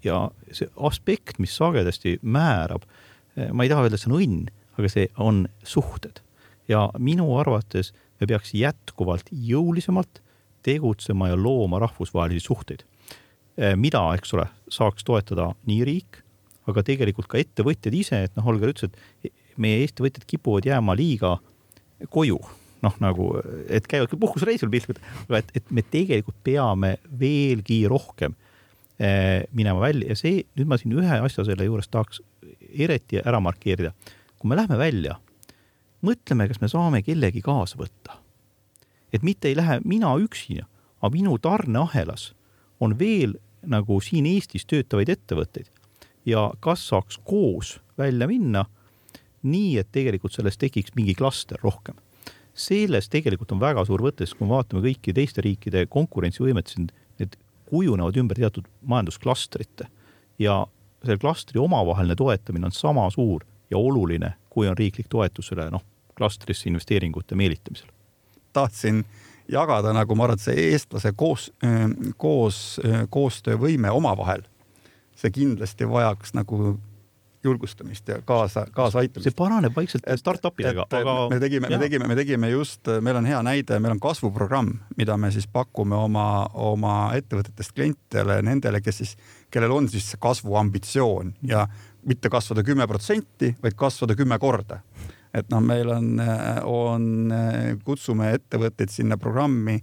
[0.06, 0.22] ja
[0.54, 2.86] see aspekt, mis sagedasti määrab,
[3.52, 6.22] ma ei taha öelda, et see on õnn, aga see on suhted.
[6.70, 10.22] ja minu arvates me peaks jätkuvalt jõulisemalt
[10.66, 12.95] tegutsema ja looma rahvusvahelisi suhteid Eh,
[13.80, 16.18] mida, eks ole, saaks toetada nii riik,
[16.70, 18.92] aga tegelikult ka ettevõtjad ise, et noh, Holger ütles,
[19.24, 21.38] et meie ettevõtjad kipuvad jääma liiga
[22.12, 22.40] koju,
[22.86, 23.30] noh nagu,
[23.72, 28.36] et käivad küll puhkusreisil piltlikult, aga et, et me tegelikult peame veelgi rohkem
[29.00, 32.22] eh, minema välja ja see, nüüd ma siin ühe asja selle juures tahaks
[32.76, 33.94] eriti ära markeerida.
[34.38, 35.18] kui me läheme välja,
[36.06, 38.20] mõtleme, kas me saame kellegi kaasa võtta.
[39.14, 40.60] et mitte ei lähe mina üksi,
[41.00, 42.34] aga minu tarneahelas
[42.80, 43.36] on veel
[43.66, 45.70] nagu siin Eestis töötavaid ettevõtteid
[46.26, 48.66] ja kas saaks koos välja minna
[49.46, 51.96] nii, et tegelikult sellest tekiks mingi klaster rohkem.
[52.56, 56.88] selles tegelikult on väga suur võte, sest kui me vaatame kõiki teiste riikide konkurentsivõimet, siis
[57.20, 57.36] need
[57.68, 59.90] kujunevad ümber teatud majandusklastrite
[60.40, 60.62] ja
[61.04, 65.84] selle klastri omavaheline toetamine on sama suur ja oluline, kui on riiklik toetus selle noh,
[66.16, 67.90] klastrisse investeeringute meelitamisel.
[68.54, 69.04] tahtsin
[69.52, 71.50] jagada nagu ma arvan, et see eestlase koos,
[72.18, 72.60] koos,
[73.14, 74.46] koostöövõime omavahel,
[75.16, 76.76] see kindlasti vajaks nagu
[77.46, 79.30] julgustamist ja kaasa, kaasaaitamist.
[79.30, 81.16] see paraneb vaikselt startup idega, aga.
[81.30, 85.18] me tegime, me tegime, me tegime just, meil on hea näide, meil on kasvuprogramm, mida
[85.22, 89.14] me siis pakume oma, oma ettevõtetest klientidele, nendele, kes siis,
[89.54, 91.68] kellel on siis kasvuambitsioon ja
[92.06, 94.82] mitte kasvada kümme protsenti, vaid kasvada kümme korda
[95.36, 96.12] et noh, meil on,
[96.70, 97.08] on,
[97.84, 99.80] kutsume ettevõtteid sinna programmi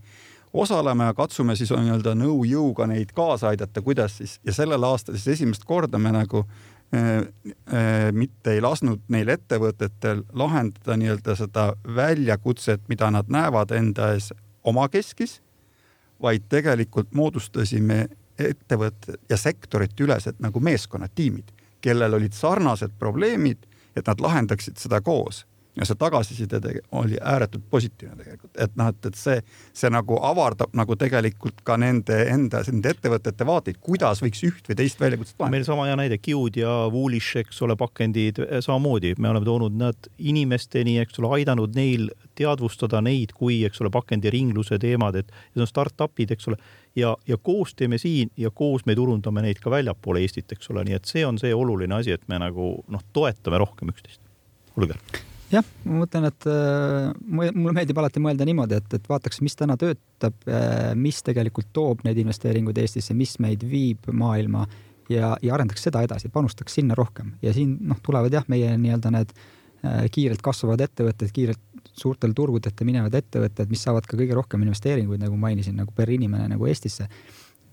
[0.52, 5.38] osalema ja katsume siis nii-öelda nõu-jõuga neid kaasa aidata, kuidas siis ja sellel aastal siis
[5.38, 6.44] esimest korda me nagu
[6.94, 7.22] äh,
[7.72, 14.32] äh, mitte ei lasknud neil ettevõtetel lahendada nii-öelda seda väljakutset, mida nad näevad enda ees
[14.64, 15.40] omakeskis,
[16.22, 18.06] vaid tegelikult moodustasime
[18.38, 21.48] ettevõtted ja sektorite ülesed nagu meeskonnatiimid,
[21.82, 23.64] kellel olid sarnased probleemid
[23.96, 25.44] et nad lahendaksid seda koos
[25.76, 26.60] ja see tagasiside
[26.92, 29.38] oli ääretult positiivne tegelikult, et noh, et, et see,
[29.76, 34.76] see nagu avardab nagu tegelikult ka nende enda, nende ettevõtete vaateid, kuidas võiks üht või
[34.82, 35.56] teist väljakutset lahendada.
[35.56, 39.80] meil sama hea näide, Qd ja Woolish, eks ole, pakendid eh, samamoodi, me oleme toonud
[39.80, 45.64] nad inimesteni, eks ole, aidanud neil teadvustada neid kui, eks ole, pakendiringluse teemad, et need
[45.64, 46.60] on startup'id, eks ole,
[47.00, 50.84] ja, ja koos teeme siin ja koos me turundame neid ka väljapoole Eestit, eks ole,
[50.84, 54.20] nii et see on see oluline asi, et me nagu noh, toetame rohkem üksteist.
[54.76, 55.00] Holger
[55.52, 59.76] jah, ma mõtlen, et äh, mulle meeldib alati mõelda niimoodi, et, et vaataks, mis täna
[59.80, 64.66] töötab, äh, mis tegelikult toob neid investeeringuid Eestisse, mis meid viib maailma
[65.12, 67.34] ja, ja arendaks seda edasi, panustaks sinna rohkem.
[67.42, 71.60] Ja siin noh, tulevad jah, meie nii-öelda need äh, kiirelt kasvavad ettevõtted, kiirelt
[71.98, 76.48] suurtel turgudel minevad ettevõtted, mis saavad ka kõige rohkem investeeringuid, nagu mainisin, nagu per inimene
[76.54, 77.08] nagu Eestisse.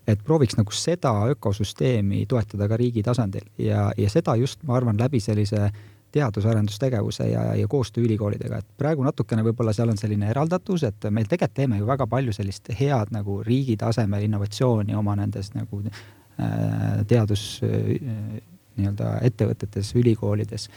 [0.09, 3.45] Et prooviks nagu seda ökosüsteemi toetada ka riigi tasandil.
[3.61, 5.69] Ja, ja seda just, ma arvan, läbi sellise
[6.11, 11.27] teadus-arendustegevuse ja, ja koostöö ülikoolidega, et praegu natukene võib-olla seal on selline eraldatus, et meil
[11.29, 17.03] tegelikult teeme ju väga palju sellist head nagu riigi tasemel innovatsiooni oma nendes nagu äh,
[17.09, 18.39] teadus äh,
[18.79, 20.69] nii-öelda ettevõtetes, ülikoolides.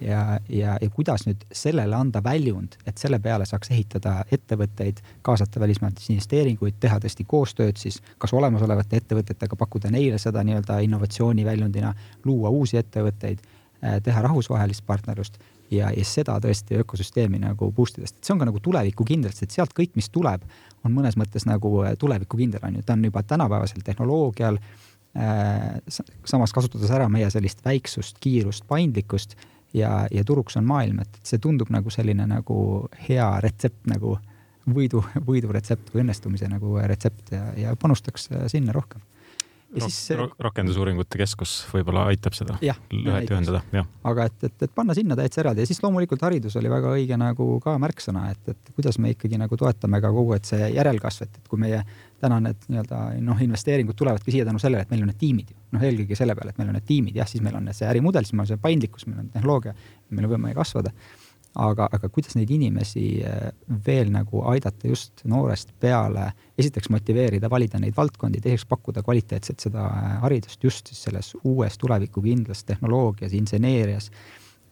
[0.00, 5.58] Ja, ja, ja kuidas nüüd sellele anda väljund, et selle peale saaks ehitada ettevõtteid, kaasata
[5.58, 11.90] välismaalt investeeringuid, teha tõesti koostööd siis kas olemasolevate ettevõtetega, pakkuda neile seda nii-öelda innovatsiooni väljundina,
[12.24, 13.42] luua uusi ettevõtteid
[13.78, 15.38] teha rahvusvahelist partnerlust
[15.70, 19.54] ja, ja seda tõesti ökosüsteemi nagu boost ida, sest see on ka nagu tulevikukindel, sest
[19.56, 20.44] sealt kõik, mis tuleb,
[20.86, 24.58] on mõnes mõttes nagu äh, tulevikukindel on ju, ta on juba tänapäevasel tehnoloogial
[25.16, 25.78] äh,.
[26.24, 29.36] samas kasutades ära meie sellist väiksust, kiirust, paindlikkust
[29.74, 34.16] ja, ja turuks on maailm, et see tundub nagu selline nagu hea retsept nagu
[34.68, 39.04] võidu, võiduretsept või õnnestumise nagu retsept ja, ja panustaks äh, sinna rohkem
[39.74, 40.26] ja siis see...
[40.40, 43.88] rakendusuuringute keskus võib-olla aitab seda lõhet ühendada, jah.
[44.08, 45.64] aga et, et, et panna sinna täitsa eraldi.
[45.64, 49.40] Ja siis loomulikult haridus oli väga õige nagu ka märksõna, et, et kuidas me ikkagi
[49.40, 51.82] nagu toetame ka kogu, et see järelkasv, et, et kui meie
[52.22, 55.60] täna need nii-öelda noh, investeeringud tulevadki siia tänu sellele, et meil on need tiimid ju,
[55.76, 58.26] noh, eelkõige selle peale, et meil on need tiimid, jah, siis meil on see ärimudel,
[58.26, 59.76] siis meil on see paindlikkus, meil on tehnoloogia,
[60.10, 60.94] meil on võimalik kasvada
[61.58, 63.50] aga, aga kuidas neid inimesi eh,
[63.86, 69.86] veel nagu aidata just noorest peale, esiteks motiveerida, valida neid valdkondi, teiseks pakkuda kvaliteetset seda
[69.88, 74.10] eh, haridust just siis selles uues tulevikukindlas tehnoloogias, inseneerias.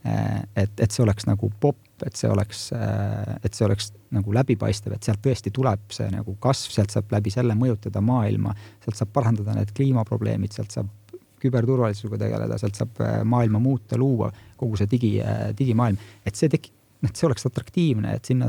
[0.07, 4.92] Eh, et, et see oleks nagu popp, et see oleks, et see oleks nagu läbipaistev,
[4.92, 8.53] et sealt tõesti tuleb see nagu kasv, sealt saab läbi selle mõjutada maailma,
[8.85, 10.92] sealt saab parandada need kliimaprobleemid, sealt saab
[11.40, 14.29] küberturvalisusega tegeleda, sealt saab maailma muuta, luua
[14.61, 15.11] kogu see digi,
[15.57, 18.49] digimaailm, et see tekib, et see oleks atraktiivne, et sinna,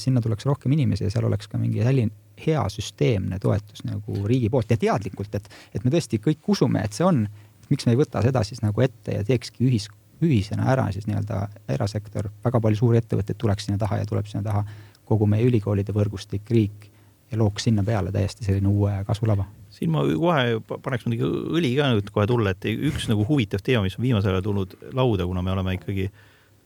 [0.00, 2.12] sinna tuleks rohkem inimesi ja seal oleks ka mingi selline
[2.44, 4.72] hea süsteemne toetus nagu riigi poolt.
[4.74, 7.24] Ja teadlikult, et, et me tõesti kõik usume, et see on,
[7.70, 9.86] miks me ei võta seda siis nagu ette ja teekski ühis,
[10.24, 11.44] ühisena ära siis nii-öelda
[11.76, 14.64] erasektor, väga palju suuri ettevõtteid tuleks sinna taha ja tuleb sinna taha.
[15.04, 16.88] Kogu meie ülikoolide võrgustik, riik
[17.30, 21.26] ja looks sinna peale täiesti selline uue kasvulava siin ma kohe paneks muidugi
[21.58, 24.76] õli ka nüüd kohe tulla, et üks nagu huvitav teema, mis on viimasel ajal tulnud
[24.94, 26.20] lauda, kuna me oleme ikkagi äh,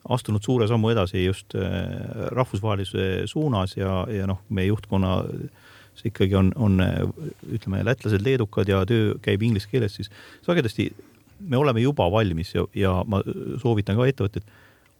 [0.07, 1.73] astunud suure sammu edasi just äh,
[2.31, 5.17] rahvusvahelise suunas ja, ja noh, meie juhtkonna
[5.99, 6.79] see ikkagi on, on
[7.51, 10.11] ütleme, lätlased, leedukad ja töö käib inglise keeles, siis
[10.45, 10.87] sagedasti
[11.39, 13.21] me oleme juba valmis ja, ja ma
[13.61, 14.47] soovitan ka ettevõtteid,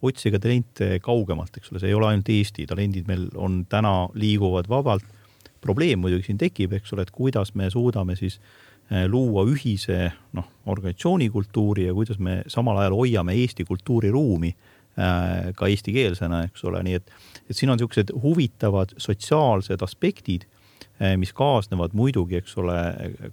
[0.04, 4.68] otsige talente kaugemalt, eks ole, see ei ole ainult Eesti, talendid meil on täna, liiguvad
[4.68, 5.04] vabalt.
[5.60, 8.38] probleem muidugi siin tekib, eks ole, et kuidas me suudame siis
[8.92, 14.69] äh, luua ühise noh, organisatsioonikultuuri ja kuidas me samal ajal hoiame Eesti kultuuriruumi Äh,
[15.56, 17.12] ka eestikeelsena, eks ole, nii et,
[17.48, 20.46] et siin on niisugused huvitavad sotsiaalsed aspektid,
[21.00, 22.78] äh, mis kaasnevad muidugi, eks ole,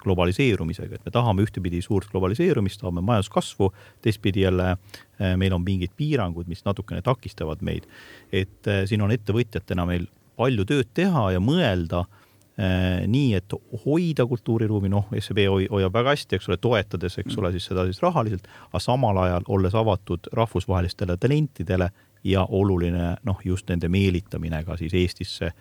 [0.04, 3.72] globaliseerumisega, et me tahame ühtepidi suurt globaliseerumist, tahame majanduskasvu,
[4.06, 7.90] teistpidi jälle äh, meil on mingid piirangud, mis natukene takistavad meid.
[8.32, 12.27] et siin on ettevõtjatena meil palju tööd teha ja mõelda Äh,
[12.58, 13.54] nii, et
[13.86, 18.02] hoida kultuuriruumi, noh, SEB hoiab väga hästi, eks ole, toetades, eks ole, siis seda siis
[18.02, 21.92] rahaliselt, aga samal ajal olles avatud rahvusvahelistele talentidele
[22.26, 25.52] ja oluline noh, just nende meelitamine ka siis Eestisse,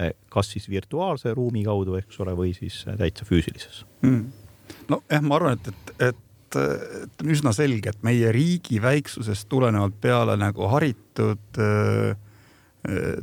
[0.00, 3.84] äh, kas siis virtuaalse ruumi kaudu, eks ole, või siis täitsa füüsilises.
[4.02, 4.24] Mm..
[4.88, 6.60] nojah, ma arvan, et, et, et,
[7.02, 12.16] et on üsna selge, et meie riigi väiksusest tulenevalt peale nagu haritud äh,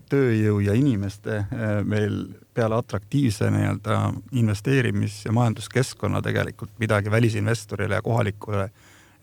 [0.09, 1.43] tööjõu ja inimeste
[1.87, 2.17] meil
[2.53, 3.99] peale atraktiivse nii-öelda
[4.31, 8.69] investeerimis- ja majanduskeskkonna tegelikult midagi välisinvestorile ja kohalikule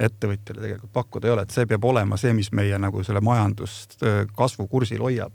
[0.01, 4.01] ettevõtjale tegelikult pakkuda ei ole, et see peab olema see, mis meie nagu selle majandust
[4.37, 5.33] kasvukursil hoiab.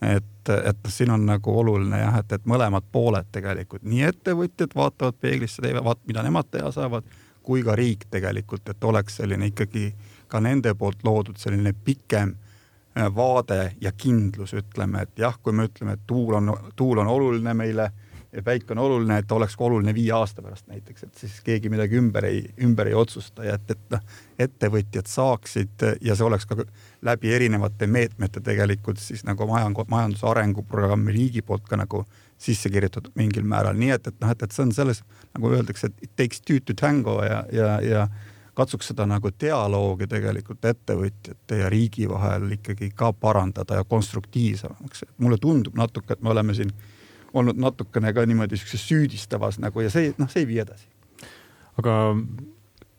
[0.00, 5.18] et, et siin on nagu oluline jah, et, et mõlemad pooled tegelikult, nii ettevõtjad vaatavad
[5.20, 7.04] peeglisse, teevad, mida nemad teha saavad,
[7.42, 9.92] kui ka riik tegelikult, et oleks selline ikkagi
[10.28, 12.49] ka nende poolt loodud selline pikem Äh,
[13.14, 17.54] vaade ja kindlus, ütleme, et jah, kui me ütleme, et tuul on, tuul on oluline
[17.54, 17.90] meile
[18.32, 21.70] ja päike on oluline, et oleks ka oluline viie aasta pärast näiteks, et siis keegi
[21.70, 24.02] midagi ümber ei, ümber ei otsusta ja et, et noh,
[24.38, 26.62] ettevõtjad saaksid ja see oleks ka
[27.06, 32.04] läbi erinevate meetmete tegelikult siis nagu majand, majanduse arenguprogrammi riigi poolt ka nagu
[32.40, 35.02] sisse kirjutatud mingil määral, nii et, et noh, et, et see on selles
[35.34, 38.06] nagu öeldakse, et it takes two to tango ja, ja, ja
[38.60, 45.04] katsuks seda nagu dialoogi tegelikult ettevõtjate ja riigi vahel ikkagi ka parandada ja konstruktiivsemaks.
[45.18, 46.72] mulle tundub natuke, et me oleme siin
[47.34, 50.88] olnud natukene ka niimoodi siukses süüdistavas nagu ja see, noh, see ei vii edasi.
[51.80, 51.94] aga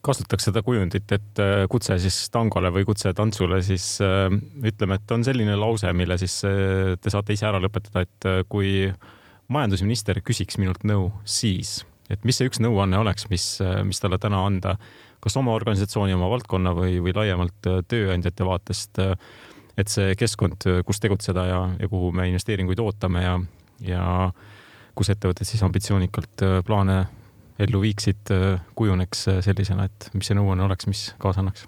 [0.06, 4.34] kasutatakse seda kujundit, et äh, kutse siis tangole või kutse tantsule, siis äh,
[4.66, 8.90] ütleme, et on selline lause, mille siis äh, te saate ise ära lõpetada, et kui
[9.52, 13.46] majandusminister küsiks minult nõu, siis, et mis see üks nõuanne oleks, mis,
[13.86, 14.78] mis talle täna anda
[15.22, 19.14] kas oma organisatsiooni, oma valdkonna või, või laiemalt äh, tööandjate vaatest, äh,
[19.80, 23.36] et see keskkond, äh, kus tegutseda ja, ja kuhu me investeeringuid ootame ja,
[23.86, 24.06] ja
[24.98, 27.04] kus ettevõtted siis ambitsioonikalt plaane
[27.62, 28.32] ellu viiksid,
[28.76, 31.68] kujuneks sellisena, et mis see nõuanne oleks, mis kaasa annaks?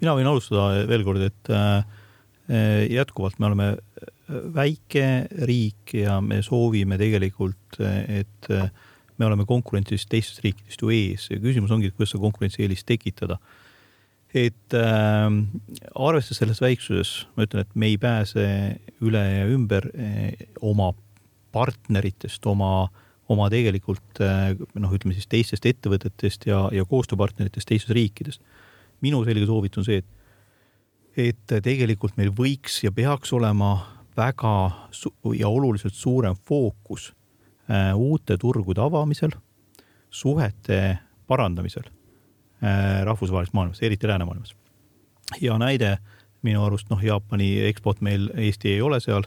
[0.00, 1.50] mina võin alustada veel kord, et
[2.94, 3.66] jätkuvalt me oleme
[4.54, 5.04] väike
[5.44, 8.48] riik ja me soovime tegelikult, et
[9.20, 13.38] me oleme konkurentsis teistest riikidest ju ees ja küsimus ongi, et kuidas seda konkurentsieelist tekitada.
[14.30, 15.26] et äh,
[15.94, 18.44] arvestades selles väiksuses, ma ütlen, et me ei pääse
[19.02, 20.92] üle ja ümber eh, oma
[21.50, 22.86] partneritest, oma,
[23.26, 28.38] oma tegelikult eh, noh, ütleme siis teistest ettevõtetest ja, ja koostööpartneritest teistes riikides.
[29.02, 30.16] minu selge soovitus on see, et
[31.18, 33.72] et tegelikult meil võiks ja peaks olema
[34.16, 34.54] väga
[35.34, 37.10] ja oluliselt suurem fookus
[37.94, 39.30] uute turgude avamisel,
[40.10, 40.98] suhete
[41.30, 41.86] parandamisel
[42.64, 44.54] äh, rahvusvahelises maailmas, eriti läänemaailmas.
[45.40, 45.98] ja näide
[46.42, 49.26] minu arust noh, Jaapani eksport meil, Eesti ei ole seal,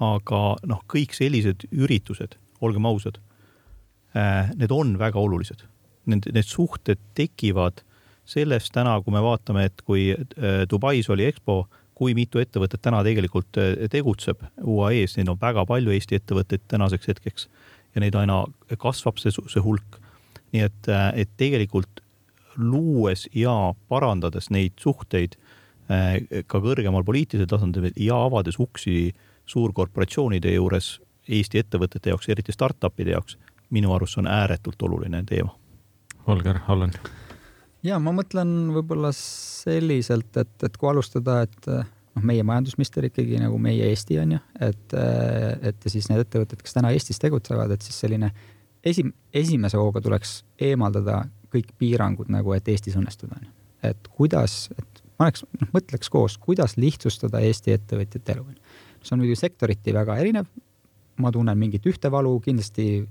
[0.00, 3.20] aga noh, kõik sellised üritused, olgem ausad,
[4.16, 5.64] äh, need on väga olulised.
[6.10, 7.84] Need, need suhted tekivad
[8.28, 11.62] sellest täna, kui me vaatame, et kui äh, Dubais oli EXPO,
[12.00, 13.58] kui mitu ettevõtet täna tegelikult
[13.92, 17.48] tegutseb UAE-s, neid on väga palju Eesti ettevõtteid tänaseks hetkeks
[17.94, 18.44] ja neid aina
[18.78, 20.00] kasvab see, see hulk
[20.54, 22.02] nii et, äh, et tegelikult
[22.58, 25.36] luues ja parandades neid suhteid
[25.90, 29.12] äh, ka kõrgemal poliitilisel tasandil ja avades uksi
[29.50, 30.98] suurkorporatsioonide juures
[31.30, 33.36] Eesti ettevõtete jaoks, eriti startup'ide jaoks,
[33.70, 35.52] minu arust see on ääretult oluline teema.
[36.26, 36.90] Holger Hallen.
[37.86, 41.68] ja ma mõtlen võib-olla selliselt, et, et kui alustada, et
[42.16, 46.62] noh, meie majandusminister ikkagi nagu meie Eesti on ju, et, et ja siis need ettevõtted,
[46.62, 48.48] kes täna Eestis tegutsevad, et siis selline äh,
[48.84, 53.52] esi-, esimese hooga tuleks eemaldada kõik piirangud nagu, et Eestis õnnestuda, on ju.
[53.90, 58.46] et kuidas, et paneks, noh, mõtleks koos, kuidas lihtsustada Eesti ettevõtjate elu.
[59.02, 60.46] see on muidu sektoriti väga erinev.
[61.20, 63.06] ma tunnen mingit ühte valu, kindlasti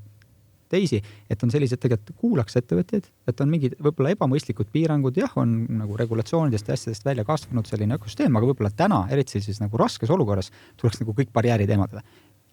[0.70, 1.00] teisi,
[1.30, 5.98] et on sellised tegelikult kuulaks ettevõtjaid, et on mingid võib-olla ebamõistlikud piirangud, jah, on nagu
[6.00, 10.52] regulatsioonidest ja asjadest välja kasvanud selline ökosüsteem, aga võib-olla täna, eriti sellises nagu raskes olukorras,
[10.80, 12.06] tuleks nagu kõik barjäärid eemaldada.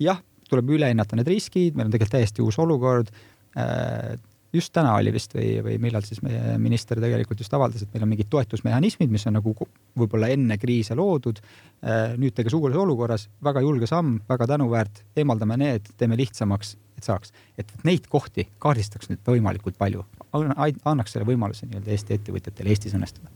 [0.03, 3.11] jah, tuleb üle hinnata need riskid, meil on tegelikult täiesti uus olukord.
[3.57, 4.17] Äh,
[4.53, 8.07] just täna oli vist või, või millal siis meie minister tegelikult just avaldas, et meil
[8.07, 9.55] on mingid toetusmehhanismid, mis on nagu
[9.99, 11.41] võib-olla enne kriise loodud.
[11.85, 17.09] Äh, nüüd tegelikult uues olukorras väga julge samm, väga tänuväärt, eemaldame need, teeme lihtsamaks, et
[17.09, 22.97] saaks, et neid kohti kaardistaks nüüd võimalikult palju, annaks selle võimaluse nii-öelda Eesti ettevõtjatele Eestis
[22.97, 23.33] õnnestuda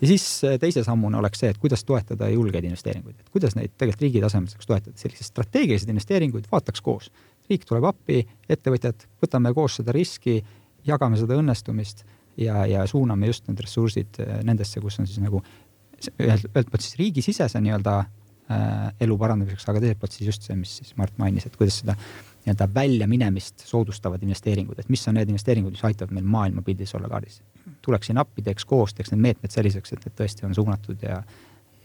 [0.00, 3.74] ja siis äh, teise sammuna oleks see, et kuidas toetada julgeid investeeringuid, et kuidas neid
[3.76, 7.10] tegelikult riigi tasemel saaks toetada, selliseid strateegilisi investeeringuid vaataks koos.
[7.48, 10.38] Riik tuleb appi, ettevõtjad, võtame koos seda riski,
[10.86, 12.04] jagame seda õnnestumist
[12.38, 16.84] ja, ja suuname just need ressursid äh, nendesse, kus on siis nagu ühelt, ühelt poolt
[16.84, 21.16] siis riigisisese nii-öelda äh, elu parandamiseks, aga teiselt poolt siis just see, mis siis Mart
[21.20, 26.14] mainis, et kuidas seda nii-öelda väljaminemist soodustavad investeeringud, et mis on need investeeringud, mis aitavad
[26.16, 27.42] meil maailmapildis olla kaardis.
[27.82, 31.22] tuleksin appi, teeks koos, teeks need meetmed selliseks, et need tõesti on suunatud ja,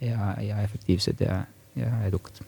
[0.02, 1.44] ja, ja efektiivsed ja,
[1.76, 2.44] ja edukad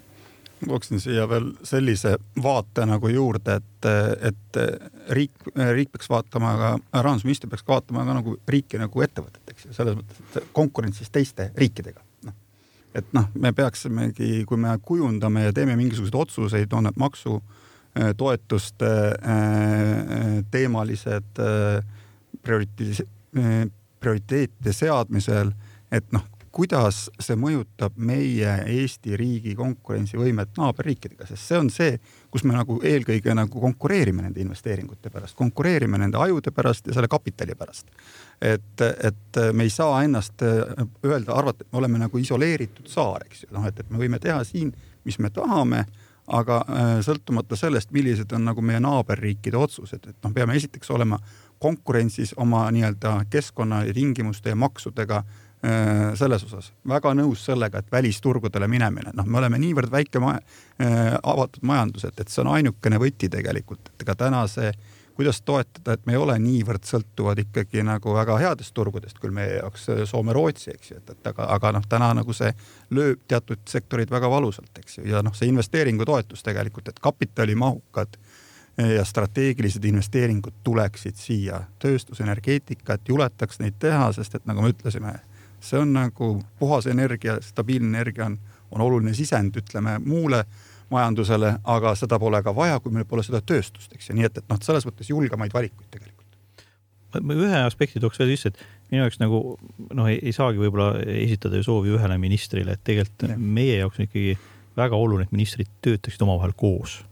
[0.61, 3.89] tooksin siia veel sellise vaate nagu juurde, et,
[4.29, 4.59] et
[5.17, 9.75] riik, riik peaks vaatama ka, rahandusminister peaks vaatama ka nagu riiki nagu ettevõtet, eks ju,
[9.75, 12.01] selles mõttes, et konkurentsis teiste riikidega.
[12.25, 12.37] noh,
[12.95, 17.61] et noh, me peaksimegi, kui me kujundame ja teeme mingisuguseid otsuseid, on need maksu äh,
[17.99, 21.83] Äh, toetuste äh, teemalised äh,
[22.43, 23.07] prioriteet,
[23.99, 25.53] prioriteetide seadmisel,
[25.91, 26.25] et noh,
[26.55, 31.97] kuidas see mõjutab meie Eesti riigi konkurentsivõimet naaberriikidega, sest see on see,
[32.31, 37.11] kus me nagu eelkõige nagu konkureerime nende investeeringute pärast, konkureerime nende ajude pärast ja selle
[37.11, 37.91] kapitali pärast.
[38.41, 43.45] et, et me ei saa ennast öelda, arvata, et me oleme nagu isoleeritud saar, eks
[43.45, 44.71] ju, noh, et, et me võime teha siin,
[45.03, 45.85] mis me tahame
[46.25, 51.19] aga äh, sõltumata sellest, millised on nagu meie naaberriikide otsused, et noh, peame esiteks olema
[51.61, 55.44] konkurentsis oma nii-öelda keskkonna ja tingimuste ja maksudega äh,
[56.19, 56.67] selles osas.
[56.87, 62.05] Väga nõus sellega, et välisturgudele minemine, noh, me oleme niivõrd väike ma äh, avatud majandus,
[62.05, 66.05] et, et see on ainukene võti tegelikult, et ega täna see äh, kuidas toetada, et
[66.05, 70.73] me ei ole niivõrd sõltuvad ikkagi nagu väga headest turgudest, küll meie jaoks äh, Soome-Rootsi,
[70.75, 72.51] eks ju, et, et aga, aga noh, täna nagu see
[72.95, 78.91] lööb teatud sektorid väga valusalt, eks ju, ja noh, see investeeringutoetus tegelikult, et kapitalimahukad äh,
[78.97, 81.63] ja strateegilised investeeringud tuleksid siia.
[81.79, 85.15] Tööstusenergeetika, et juletaks neid teha, sest et nagu me ütlesime,
[85.65, 88.37] see on nagu puhas energia, stabiilne energia on,
[88.71, 90.43] on oluline sisend, ütleme muule
[90.93, 94.37] majandusele, aga seda pole ka vaja, kui meil pole seda tööstust, eks ju, nii et,
[94.41, 96.21] et noh, selles mõttes julgemaid valikuid tegelikult.
[97.15, 99.41] ma ühe aspekti tooks veel sisse, et minu jaoks nagu
[99.95, 103.37] noh, ei saagi võib-olla esitada ju soovi ühele ministrile, et tegelikult ja.
[103.39, 104.37] meie jaoks on ikkagi
[104.75, 107.03] väga oluline, et ministrid töötaksid omavahel koos.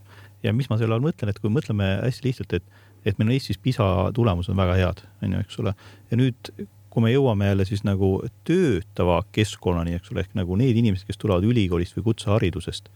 [0.44, 3.36] ja mis ma selle all mõtlen, et kui mõtleme hästi lihtsalt, et, et meil on
[3.38, 5.74] Eestis PISA tulemused on väga head, on ju, eks ole,
[6.12, 6.52] ja nüüd
[6.94, 11.18] kui me jõuame jälle siis nagu töötava keskkonnani, eks ole, ehk nagu need inimesed, kes
[11.18, 12.92] tulevad ülikoolist või kutseharidusest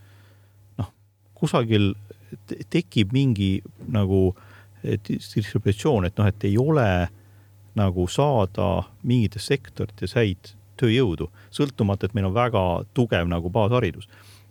[1.37, 1.93] kusagil
[2.73, 3.57] tekib mingi
[3.93, 4.31] nagu
[5.07, 6.87] distributsioon, et noh, et ei ole
[7.77, 12.63] nagu saada mingites sektorites häid tööjõudu, sõltumata, et meil on väga
[12.97, 14.07] tugev nagu baasharidus.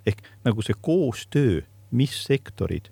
[0.06, 2.90] ehk nagu see koostöö, mis sektorid,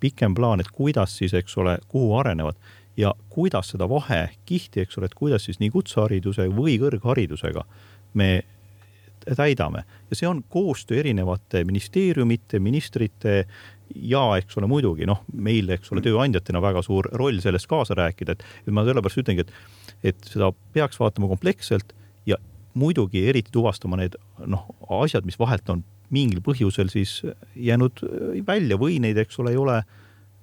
[0.00, 2.56] pikem plaan, et kuidas siis, eks ole, kuhu arenevad
[2.96, 7.64] ja kuidas seda vahekihti, eks ole, et kuidas siis nii kutsehariduse või kõrgharidusega
[8.16, 8.30] me
[9.36, 9.82] täidame.
[10.10, 13.46] Ja see on koostöö erinevate ministeeriumite, ministrite
[13.94, 18.36] ja eks ole, muidugi noh, meil, eks ole, tööandjatena väga suur roll selles kaasa rääkida,
[18.36, 19.52] et, ma sellepärast ütlengi, et,
[20.12, 21.92] et seda peaks vaatama kompleksselt
[22.26, 22.38] ja
[22.74, 24.16] muidugi eriti tuvastama need
[24.46, 24.66] noh,
[25.02, 25.84] asjad, mis vahelt on
[26.14, 27.18] mingil põhjusel siis
[27.58, 28.02] jäänud
[28.46, 29.80] välja või neid, eks ole, ei ole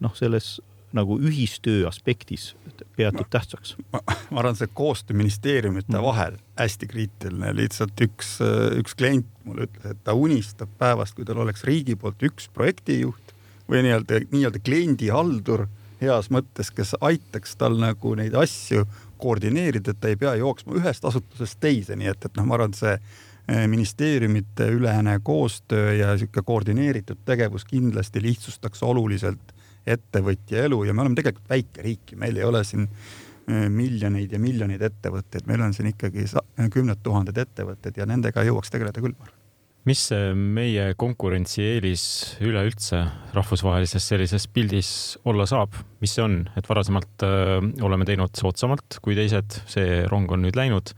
[0.03, 0.57] noh, selles
[0.93, 2.53] nagu ühistöö aspektis
[2.95, 3.75] peatud tähtsaks.
[3.93, 6.01] ma arvan, see koostöö ministeeriumite mm.
[6.03, 8.35] vahel hästi kriitiline, lihtsalt üks,
[8.79, 13.33] üks klient mulle ütles, et ta unistab päevast, kui tal oleks riigi poolt üks projektijuht
[13.69, 15.67] või nii-öelda, nii-öelda kliendihaldur
[16.03, 18.85] heas mõttes, kes aitaks tal nagu neid asju
[19.23, 22.75] koordineerida, et ta ei pea jooksma ühest asutusest teise, nii et, et noh, ma arvan,
[22.75, 29.52] see eh, ministeeriumite ülene koostöö ja sihuke koordineeritud tegevus kindlasti lihtsustaks oluliselt
[29.85, 34.33] ettevõtja elu ja me oleme tegelikult väike riik ja meil ei ole siin äh, miljoneid
[34.33, 36.27] ja miljoneid ettevõtteid, meil on siin ikkagi
[36.73, 39.41] kümned tuhanded ettevõtted ja nendega jõuaks tegeleda küll, ma arvan
[39.87, 40.03] mis
[40.35, 42.03] meie konkurentsieelis
[42.43, 43.01] üleüldse
[43.35, 44.91] rahvusvahelises sellises pildis
[45.27, 50.03] olla saab, mis see on, et varasemalt öö, äh, oleme teinud soodsamalt kui teised, see
[50.11, 50.95] rong on nüüd läinud.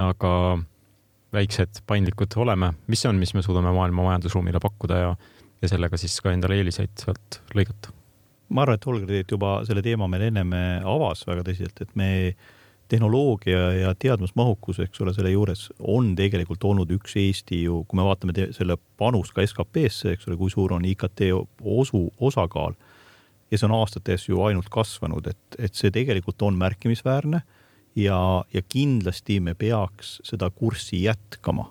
[0.00, 0.32] aga
[1.34, 5.10] väiksed, paindlikud oleme, mis see on, mis me suudame maailma majandusruumile pakkuda ja,
[5.62, 7.92] ja sellega siis ka endale eeliseid sealt lõigata?
[8.50, 12.10] Ma arvan, et Holger tegelikult juba selle teema meil ennem avas väga tõsiselt, et me
[12.90, 18.06] tehnoloogia ja teadmusmahukus, eks ole, selle juures on tegelikult olnud üks Eesti ju, kui me
[18.06, 22.74] vaatame selle panust ka SKP-sse, eks ole, kui suur on IKT osu, osakaal.
[23.50, 27.42] ja see on aastates ju ainult kasvanud, et, et see tegelikult on märkimisväärne
[27.98, 28.20] ja,
[28.54, 31.70] ja kindlasti me peaks seda kurssi jätkama.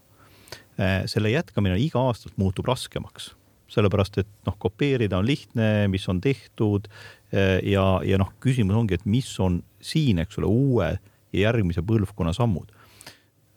[0.79, 3.33] Äh, selle jätkamine iga aastat muutub raskemaks
[3.73, 6.89] sellepärast et noh, kopeerida on lihtne, mis on tehtud
[7.31, 10.91] eh, ja, ja noh, küsimus ongi, et mis on siin, eks ole, uue
[11.33, 12.71] ja järgmise põlvkonna sammud.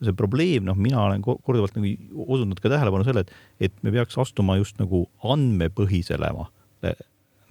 [0.02, 1.92] see probleem, noh, mina olen korduvalt nagu
[2.26, 6.32] osundanud ka tähelepanu selle, et, et me peaks astuma just nagu andmepõhisele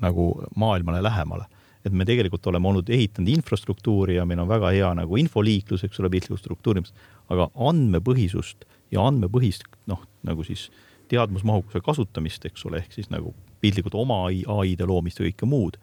[0.01, 0.25] nagu
[0.59, 1.47] maailmale lähemale
[1.85, 5.97] et me tegelikult oleme olnud ehitanud infrastruktuuri ja meil on väga hea nagu infoliiklus, eks
[6.01, 6.93] ole, piltlikult struktuurimis,
[7.33, 13.33] aga andmepõhisust ja andmepõhist noh, nagu siis äh, teadmusmahukuse kasutamist, eks ole, ehk siis nagu
[13.61, 15.77] piltlikult oma ai-de loomist ja kõike muud.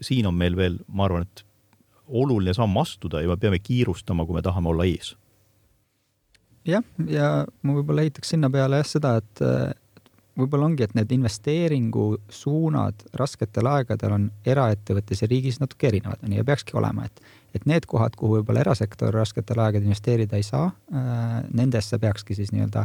[0.00, 1.44] siin on meil veel, ma arvan, et
[2.08, 5.16] oluline samm astuda ja me peame kiirustama, kui me tahame olla ees.
[6.66, 9.44] jah, ja ma võib-olla ehitaks sinna peale jah seda, et
[10.40, 16.40] võib-olla ongi, et need investeeringusuunad rasketel aegadel on eraettevõttes ja riigis natuke erinevad, on ju,
[16.40, 20.68] ja peakski olema, et et need kohad, kuhu võib-olla erasektor rasketel aegadel investeerida ei saa
[20.70, 22.84] äh,, nendesse peakski siis nii-öelda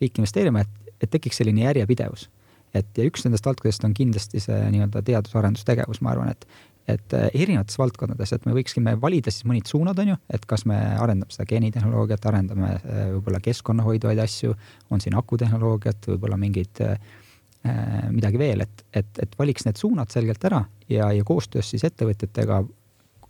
[0.00, 2.30] riik investeerima, et et tekiks selline järjepidevus.
[2.74, 6.48] et ja üks nendest valdkondadest on kindlasti see nii-öelda teadus-arendustegevus, ma arvan, et
[6.86, 10.62] et äh, erinevates valdkondades, et me võiksime valida siis mõned suunad, on ju, et kas
[10.70, 14.54] me arendame seda geenitehnoloogiat, arendame äh, võib-olla keskkonna hoidvaid asju,
[14.94, 16.94] on siin akutehnoloogiat, võib-olla mingid äh,
[18.14, 22.60] midagi veel, et, et, et valiks need suunad selgelt ära ja, ja koostöös siis ettevõtjatega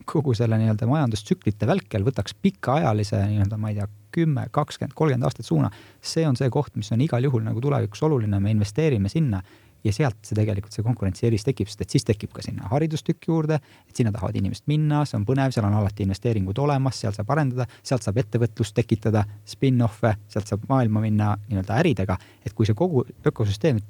[0.06, 5.46] kogu selle nii-öelda majandustsüklite välkel võtaks pikaajalise nii-öelda, ma ei tea, kümme, kakskümmend, kolmkümmend aastat
[5.46, 5.70] suuna.
[6.00, 9.42] see on see koht, mis on igal juhul nagu tulevikus oluline, me investeerime sinna
[9.86, 13.58] ja sealt see tegelikult see konkurentsieelis tekib, sest et siis tekib ka sinna haridustükk juurde,
[13.86, 17.30] et sinna tahavad inimesed minna, see on põnev, seal on alati investeeringud olemas, seal saab
[17.34, 22.78] arendada, sealt saab ettevõtlust tekitada, spin-off'e, sealt saab maailma minna nii-öelda äridega, et kui see
[22.78, 23.82] kogu ökosüsteem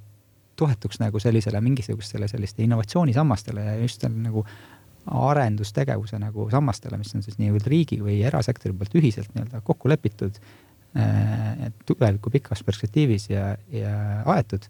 [0.56, 4.46] toetuks nagu sellisele mingisugustele selliste innovatsioonisammastele ja just nagu
[5.06, 10.40] arendustegevuse nagu sammastele, mis on siis nii-öelda riigi või erasektori poolt ühiselt nii-öelda kokku lepitud
[10.98, 13.94] äh, tuleviku pikas perspektiivis ja, ja
[14.34, 14.66] aetud,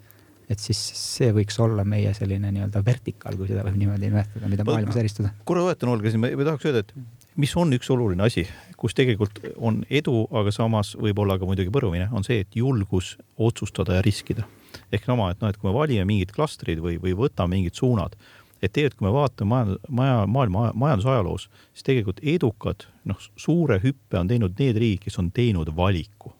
[0.51, 4.67] et siis see võiks olla meie selline nii-öelda vertikaal, kui seda võib niimoodi nimetada, mida
[4.69, 5.33] maailmas eristada.
[5.49, 6.95] korra toetan Olga siin, ma tahaks öelda, et
[7.41, 8.47] mis on üks oluline asi,
[8.81, 13.15] kus tegelikult on edu, aga samas võib olla ka muidugi põrumine, on see, et julgus
[13.37, 14.47] otsustada ja riskida.
[14.93, 18.17] ehk sama, et noh, et kui me valime mingid klastrid või, või võtame mingid suunad
[18.63, 24.19] et tegelikult, kui me vaatame maja, maja, maailma majandusajaloos, siis tegelikult edukad, noh, suure hüppe
[24.19, 26.35] on teinud need riigid, kes on teinud valiku.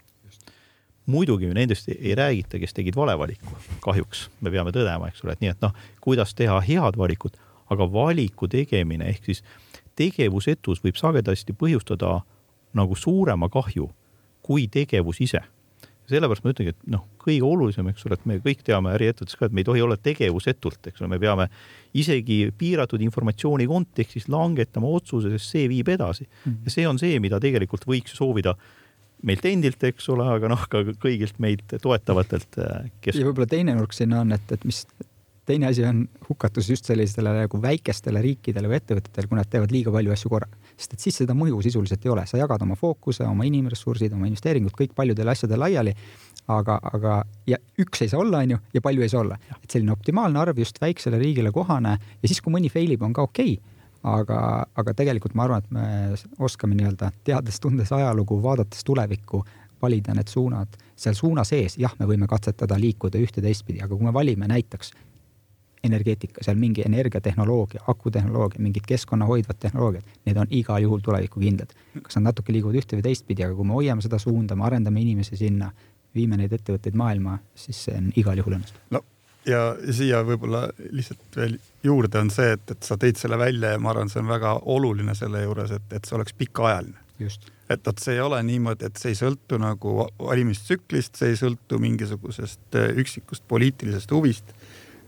[1.07, 5.41] muidugi nendest ei räägita, kes tegid vale valiku, kahjuks me peame tõdema, eks ole, et
[5.41, 7.37] nii, et noh, kuidas teha head valikut,
[7.71, 9.45] aga valiku tegemine ehk siis
[9.97, 12.21] tegevusetus võib sagedasti põhjustada
[12.75, 13.89] nagu suurema kahju
[14.43, 15.43] kui tegevus ise
[16.11, 19.49] sellepärast ma ütlengi, et noh, kõige olulisem, eks ole, et me kõik teame äriettevõttes ka,
[19.49, 21.49] et me ei tohi olla tegevusetult, eks ole, me peame
[21.99, 26.43] isegi piiratud informatsiooni kontekstis langetama otsuse, sest see viib edasi mm.
[26.45, 26.59] -hmm.
[26.65, 28.55] ja see on see, mida tegelikult võiks soovida
[29.27, 32.59] meilt endilt, eks ole, aga noh, ka kõigilt meid toetavatelt,
[33.01, 33.17] kes.
[33.17, 34.85] ja võib-olla teine nurk sinna on, et, et mis
[35.47, 39.95] teine asi on hukatus just sellistele nagu väikestele riikidele või ettevõtetele, kui nad teevad liiga
[39.95, 40.66] palju asju korraga.
[40.77, 44.29] Sest et siis seda mõju sisuliselt ei ole, sa jagad oma fookuse, oma inimressursid, oma
[44.29, 45.95] investeeringud kõik paljudele asjadele laiali.
[46.49, 49.39] aga, aga ja üks ei saa olla, on ju, ja palju ei saa olla.
[49.63, 53.13] et selline optimaalne arv just väiksele riigile kohane ja siis, kui mõni fail ib, on
[53.13, 54.41] ka okei okay aga,
[54.79, 59.43] aga tegelikult ma arvan, et me oskame nii-öelda teades-tundes ajalugu, vaadates tulevikku,
[59.83, 60.79] valida need suunad.
[60.97, 64.95] seal suuna sees, jah, me võime katsetada liikuda ühte teistpidi, aga kui me valime näiteks
[65.85, 71.75] energeetika, seal mingi energiatehnoloogia, akutehnoloogia, mingid keskkonna hoidvad tehnoloogiad, need on igal juhul tulevikukindlad.
[72.03, 75.01] kas nad natuke liiguvad ühte või teistpidi, aga kui me hoiame seda suunda, me arendame
[75.01, 75.71] inimesi sinna,
[76.15, 78.83] viime neid ettevõtteid maailma, siis see on igal juhul õnnestub.
[78.91, 79.05] no
[79.47, 79.63] ja
[79.95, 83.93] siia võib-olla lihtsalt veel juurde on see, et, et sa tõid selle välja ja ma
[83.93, 86.99] arvan, see on väga oluline selle juures, et, et see oleks pikaajaline.
[87.71, 91.79] et vot see ei ole niimoodi, et see ei sõltu nagu valimistsüklist, see ei sõltu
[91.83, 94.53] mingisugusest äh, üksikust poliitilisest huvist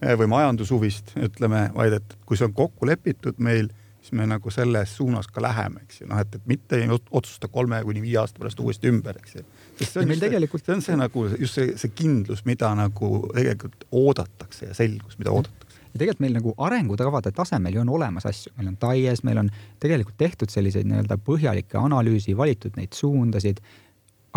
[0.01, 4.94] või majandushuvist, ütleme, vaid et kui see on kokku lepitud meil, siis me nagu selles
[4.96, 8.40] suunas ka läheme, eks ju, noh, et, et mitte ei otsusta kolme kuni viie aasta
[8.40, 9.44] pärast uuesti ümber, eks ju.
[9.80, 10.64] sest see on, just, tegelikult...
[10.64, 15.34] see on see nagu just see, see kindlus, mida nagu tegelikult oodatakse ja selgus, mida
[15.34, 15.82] oodatakse.
[15.88, 19.53] Ja tegelikult meil nagu arengukavade tasemel ju on olemas asju, meil on TAIES, meil on
[19.82, 23.61] tegelikult tehtud selliseid nii-öelda põhjalikke analüüsi, valitud neid suundasid,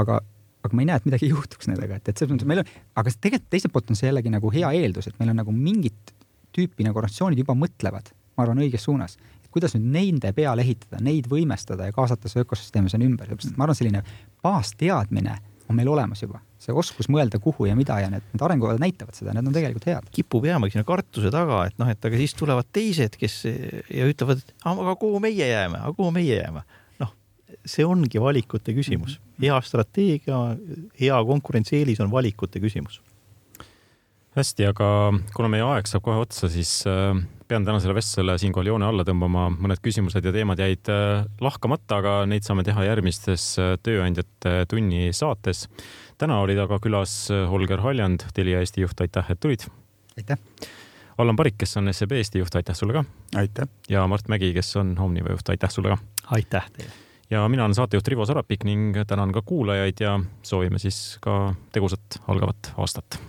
[0.01, 0.21] aga
[0.61, 3.13] aga ma ei näe, et midagi juhtuks nendega, et, et selles mõttes meil on, aga
[3.17, 6.15] tegelikult teiselt poolt on see jällegi nagu hea eeldus, et meil on nagu mingit
[6.55, 9.17] tüüpi nagu organisatsioonid juba mõtlevad, ma arvan, õiges suunas.
[9.51, 13.57] kuidas nüüd nende peale ehitada, neid võimestada ja kaasata see ökosüsteemi sinna ümber, sellepärast et
[13.59, 14.03] ma arvan, selline
[14.43, 15.35] baasteadmine
[15.67, 19.17] on meil olemas juba see oskus mõelda, kuhu ja mida ja need, need arengukavad näitavad
[19.17, 20.09] seda, need on tegelikult head.
[20.13, 24.43] kipub jäämagi sinna kartuse taga, et noh, et aga siis tulevad teised, kes ja ütlevad,
[24.69, 26.63] aga kuhu meie jääme, aga kuhu meie jääme.
[27.65, 29.19] See ongi valikute küsimus.
[29.19, 29.45] Mhm.
[29.45, 30.41] hea strateegia,
[30.99, 33.01] hea konkurentsieelis on valikute küsimus.
[34.35, 34.87] hästi, aga
[35.35, 39.49] kuna meie aeg saab kohe otsa, siis äh, pean tänasele vestlusele siinkohal joone alla tõmbama,
[39.51, 45.11] mõned küsimused ja teemad jäid äh, lahkamata, aga neid saame teha järgmistes äh, Tööandjate tunni
[45.11, 45.67] saates
[46.21, 47.13] täna olid aga külas
[47.49, 49.65] Holger Haljand, Telia Eesti juht, aitäh, et tulid.
[50.19, 50.37] aitäh.
[51.17, 53.03] Allan Parik, kes on SEB Eesti juht, aitäh sulle ka.
[53.41, 53.69] aitäh.
[53.89, 55.97] ja Mart Mägi, kes on Omniva juht, aitäh sulle ka.
[56.37, 56.91] aitäh teile.
[57.31, 62.21] Ja mina olen saatejuht Rivo Sarapik ning tänan ka kuulajaid ja soovime siis ka tegusat
[62.27, 63.19] algavat aastat